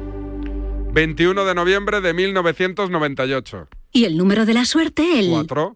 [0.94, 3.68] 21 de noviembre de 1998.
[3.92, 5.76] y el número de la suerte el 4.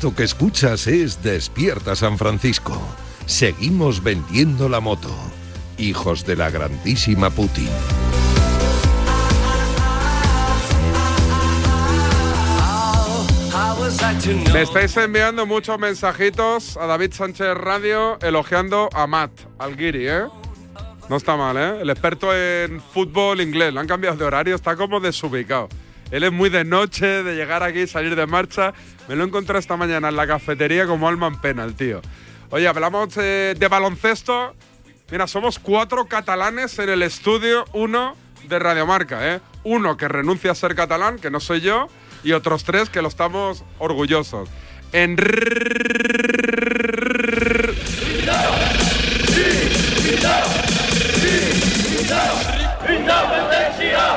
[0.00, 2.80] Esto que escuchas es Despierta San Francisco.
[3.26, 5.14] Seguimos vendiendo la moto.
[5.76, 7.68] Hijos de la grandísima Putin.
[14.50, 20.22] Le estáis enviando muchos mensajitos a David Sánchez Radio elogiando a Matt Alguiri, ¿eh?
[21.10, 21.82] No está mal, ¿eh?
[21.82, 23.74] El experto en fútbol inglés.
[23.74, 25.68] Lo han cambiado de horario, está como desubicado.
[26.10, 28.74] Él es muy de noche, de llegar aquí, salir de marcha.
[29.08, 32.00] Me lo encontré esta mañana en la cafetería como alma en pena, el tío.
[32.50, 34.54] Oye, hablamos eh, de baloncesto.
[35.10, 38.16] Mira, somos cuatro catalanes en el estudio, uno
[38.48, 39.40] de Radiomarca, ¿eh?
[39.62, 41.88] Uno que renuncia a ser catalán, que no soy yo,
[42.24, 44.48] y otros tres que lo estamos orgullosos.
[44.92, 45.16] En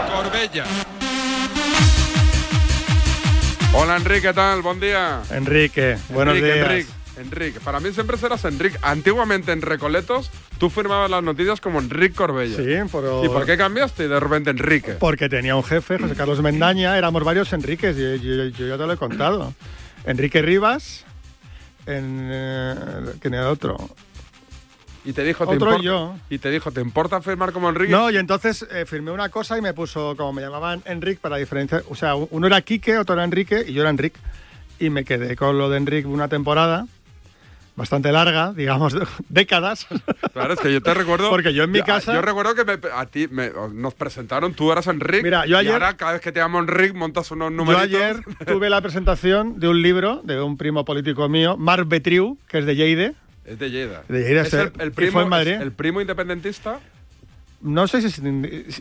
[0.10, 0.83] Corbella.
[3.76, 4.62] Hola Enrique, ¿qué tal?
[4.62, 5.22] Buen día.
[5.32, 6.70] Enrique, buenos Enrique, días.
[6.70, 7.60] Enrique, Enrique.
[7.60, 8.78] Para mí siempre serás Enrique.
[8.82, 12.56] Antiguamente en Recoletos tú firmabas las noticias como Enrique Corbella.
[12.56, 14.94] Sí, pero- ¿Y por qué cambiaste de repente Enrique?
[14.94, 18.86] Porque tenía un jefe, José Carlos Mendaña, éramos varios Enriques, yo, yo- yo ya te
[18.86, 19.54] lo he contado.
[20.06, 21.06] Enrique Rivas,
[21.88, 22.76] en, eh,
[23.22, 23.78] ¿quién era otro?
[25.06, 25.82] Y te dijo, ¿te Otro importa?
[25.84, 26.16] y yo.
[26.30, 27.92] Y te dijo, ¿te importa firmar como Enrique?
[27.92, 31.36] No, y entonces eh, firmé una cosa y me puso, como me llamaban Enrique, para
[31.38, 34.20] diferenciar, o sea, uno era Quique, otro era Enrique y yo era Enrique.
[34.80, 36.88] Y me quedé con lo de Enrique una temporada,
[37.76, 38.96] bastante larga, digamos,
[39.30, 39.88] décadas.
[40.32, 41.30] Claro, es que yo te recuerdo.
[41.30, 44.54] Porque yo en mi Yo- casa- Yo recuerdo que me- a ti me- nos presentaron,
[44.54, 45.22] tú eras Enrique.
[45.24, 47.84] Mira, yo Y ayer- ahora, cada vez que te llamo Enrique, montas unos Yo numeritos.
[47.86, 52.60] ayer tuve la presentación de un libro de un primo político mío, Marc Betriu, que
[52.60, 53.16] es de Lleide.
[53.46, 54.04] Es de Lleida.
[54.08, 55.52] De Lleida, es el, primo, fue en Madrid.
[55.54, 56.80] es el primo independentista.
[57.62, 58.20] No sé si es.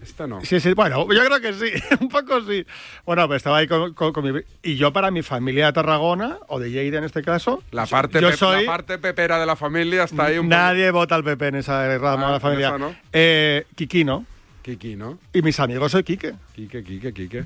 [0.03, 0.45] Este no.
[0.45, 2.67] si es- bueno, yo creo que sí, un poco sí.
[3.07, 4.41] Bueno, pues estaba ahí con, con- con mi.
[4.63, 8.21] Y yo, para mi familia de Tarragona, o de Lleida en este caso, La parte,
[8.21, 8.65] yo soy.
[8.65, 11.97] la parte pepera de la familia está ahí un Nadie vota al PP en esa
[11.99, 12.69] rama Ah, de la en familia.
[12.69, 12.95] esa no.
[13.13, 14.19] Eh, Kikino.
[14.19, 14.33] poco-
[14.63, 15.19] Kiki, ¿no?
[15.33, 16.35] Y mis amigos soy Kike.
[16.55, 17.45] Quique, Quique, Quique.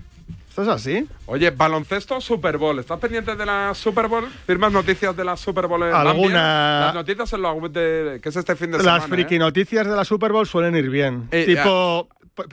[0.57, 1.07] ¿Esto es así?
[1.27, 2.79] Oye, baloncesto Super Bowl.
[2.79, 4.27] ¿Estás pendiente de la Super Bowl?
[4.47, 5.83] ¿Firmas noticias de la Super Bowl?
[5.83, 6.81] en- Alguna-?
[6.87, 8.21] Las noticias en la web de.
[8.23, 8.97] que es este fin de semana.
[9.01, 9.39] Las friki ¿eh?
[9.39, 11.29] noticias de la Super Bowl suelen ir bien.
[11.31, 12.09] Eh, tipo,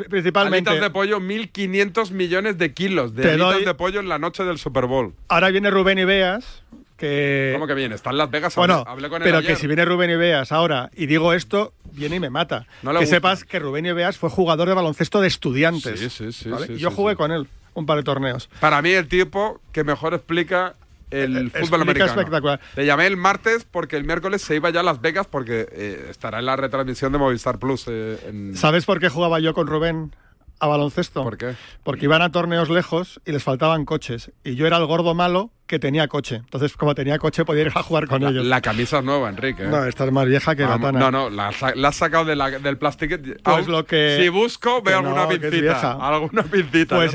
[0.10, 0.70] principalmente.
[0.70, 4.44] Alitas de pollo, 1.500 millones de kilos de alitas doy- de pollo en la noche
[4.44, 5.14] del Super Bowl.
[5.30, 6.64] Ahora viene Rubén Ibeas,
[6.98, 7.52] que.
[7.54, 7.96] ¿Cómo que viene?
[7.96, 8.54] Está en Las Vegas.
[8.58, 9.52] Bueno, hablé, hablé con él pero ayer.
[9.52, 12.66] que si viene Rubén Ibeas ahora y digo esto, viene y me mata.
[12.82, 13.16] No que gusta.
[13.16, 16.02] sepas que Rubén Ibeas fue jugador de baloncesto de estudiantes.
[16.02, 16.68] Sí, sí, sí, ¿vale?
[16.68, 17.18] sí, Y yo sí, jugué sí.
[17.18, 18.50] con él un par de torneos.
[18.60, 20.76] Para mí, el tipo que mejor explica
[21.12, 22.12] el explica fútbol americano.
[22.12, 22.60] espectacular.
[22.76, 26.08] Le llamé el martes porque el miércoles se iba ya a Las Vegas porque eh,
[26.10, 27.86] estará en la retransmisión de Movistar Plus.
[27.88, 30.16] eh, en- ¿Sabes por qué jugaba yo con Rubén
[30.64, 31.24] a baloncesto?
[31.24, 31.56] ¿Por qué?
[31.84, 34.32] Porque iban a torneos lejos y les faltaban coches.
[34.44, 36.36] Y yo era el gordo malo que tenía coche.
[36.38, 38.46] Entonces, como tenía coche, podía ir a jugar con La, ellos.
[38.46, 39.64] la camisa es nueva, Enrique.
[39.64, 39.68] ¿eh?
[39.68, 41.00] No, esta es más vieja que la Vamos, tana.
[41.00, 43.16] No, no, la, has sa- la has sacado de la- del plástico.
[43.44, 45.92] Pues lo que- Si busco, veo no, alguna pincita.
[45.94, 46.96] Alguna pincita.
[46.96, 47.14] Pues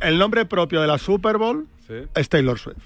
[0.00, 1.94] el, nombre propio de la Super Bowl Sí.
[2.14, 2.76] es Taylor Swift.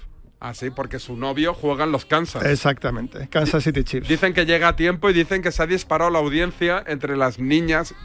[0.45, 2.43] Ah, sí, porque su novio juega en los Kansas.
[2.43, 3.29] Exactamente.
[3.29, 4.09] Kansas City Chiefs.
[4.09, 7.39] Dicen que llega a tiempo y dicen que se ha disparado la audiencia entre las
[7.39, 7.95] niñas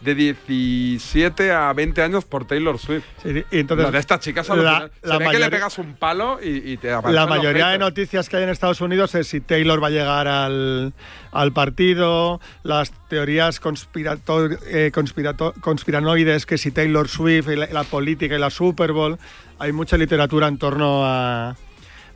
[0.00, 3.04] de 17 a 20 años por Taylor Swift.
[3.22, 4.90] Sí, y entonces, Lo de estas chicas la-.
[5.02, 8.36] Se la que le pegas un palo y, y te La mayoría de noticias que
[8.36, 10.92] hay en Estados Unidos es si Taylor va a llegar al,
[11.32, 17.84] al partido, las teorías conspirato- eh, conspirato- conspiranoides, que si Taylor Swift y la, la
[17.84, 19.18] política y la Super Bowl.
[19.58, 21.56] Hay mucha literatura en torno a,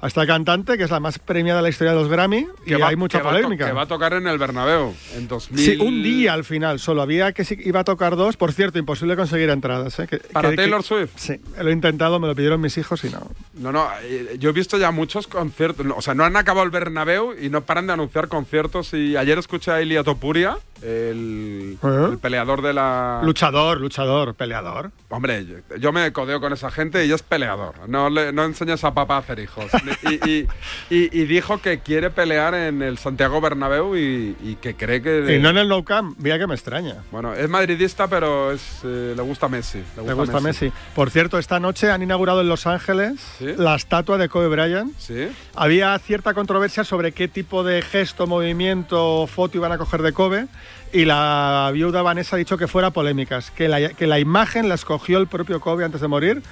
[0.03, 2.75] a esta cantante, que es la más premiada de la historia de los Grammy, y
[2.75, 3.67] va- hay mucha que va polémica.
[3.67, 5.65] que va a tocar en el Bernabéu en 2000.
[5.65, 8.37] Sí, un día al final, solo había que iba a tocar dos.
[8.37, 9.99] Por cierto, imposible conseguir entradas.
[9.99, 10.07] ¿eh?
[10.09, 11.11] Que- ¿Para que- Taylor que- Swift?
[11.17, 13.31] Sí, lo he intentado, me lo pidieron mis hijos y no.
[13.55, 15.87] No, no, eh, yo he visto ya muchos conciertos.
[15.95, 18.95] o sea, no han acabado el Bernabéu y no paran de anunciar conciertos.
[18.95, 22.07] Y ayer escuché a Ilia Topuria, el, ¿Eh?
[22.13, 23.21] el peleador de la.
[23.23, 24.93] Luchador, luchador, peleador.
[25.11, 27.75] Hombre, yo, yo me codeo con esa gente y es peleador.
[27.89, 29.67] No, le, no enseñes a papá a hacer hijos.
[30.03, 30.49] y, y-
[30.91, 35.37] y- dijo que quiere pelear en el Santiago Bernabéu y, que cree que.
[35.37, 36.97] Y no en el No Camp, mira que me extraña.
[37.11, 39.79] Bueno, es madridista, pero es, eh, le gusta Messi.
[39.79, 40.73] Le gusta, Me gusta Messi.
[40.95, 44.93] Por cierto, esta noche han inaugurado en Los Ángeles la estatua de Kobe Bryant.
[44.99, 45.29] Sí.
[45.55, 50.13] Había cierta controversia sobre qué tipo de gesto, movimiento o foto iban a coger de
[50.13, 50.47] Kobe.
[50.93, 54.75] Y la viuda Vanessa ha dicho que fuera polémicas, que la, que la imagen la
[54.75, 56.43] escogió el propio Kobe antes de morir,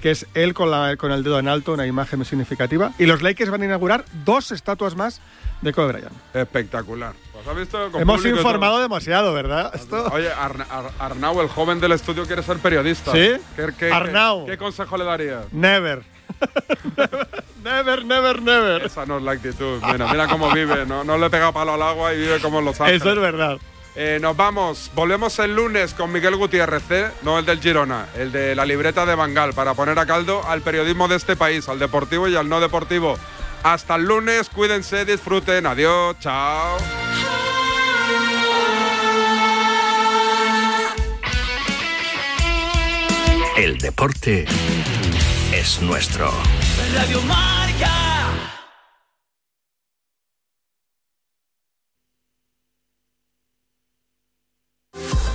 [0.00, 2.92] que es él con, la, con el dedo en alto, una imagen muy significativa.
[2.98, 5.20] Y los Lakers van a inaugurar dos estatuas más
[5.62, 6.12] de Kobe Bryant.
[6.32, 7.12] Espectacular.
[7.32, 7.86] Pues, ¿has visto?
[7.98, 8.36] Hemos y todo.
[8.36, 9.72] informado demasiado, ¿verdad?
[9.74, 10.04] Esto...
[10.12, 13.10] Oye, Arna- Ar- Arnau, el joven del estudio, quiere ser periodista.
[13.10, 13.32] ¿Sí?
[13.56, 14.44] ¿Qué, qué- Arnau.
[14.46, 15.52] ¿Qué, qué consejo le darías?
[15.52, 16.02] Never.
[17.64, 18.84] never, never, never.
[18.84, 19.80] Esa no es la actitud.
[19.90, 20.86] Mira, mira cómo vive.
[20.86, 23.00] No, no le pega palo al agua y vive como Los Ángeles.
[23.02, 23.58] Eso es verdad.
[24.00, 24.92] Eh, nos vamos.
[24.94, 27.10] Volvemos el lunes con Miguel Gutiérrez, ¿eh?
[27.22, 30.62] no el del Girona, el de la libreta de Bangal, para poner a caldo al
[30.62, 33.18] periodismo de este país, al deportivo y al no deportivo.
[33.64, 35.66] Hasta el lunes, cuídense, disfruten.
[35.66, 36.78] Adiós, chao.
[43.56, 44.46] El deporte
[45.52, 46.30] es nuestro.
[46.94, 47.20] Radio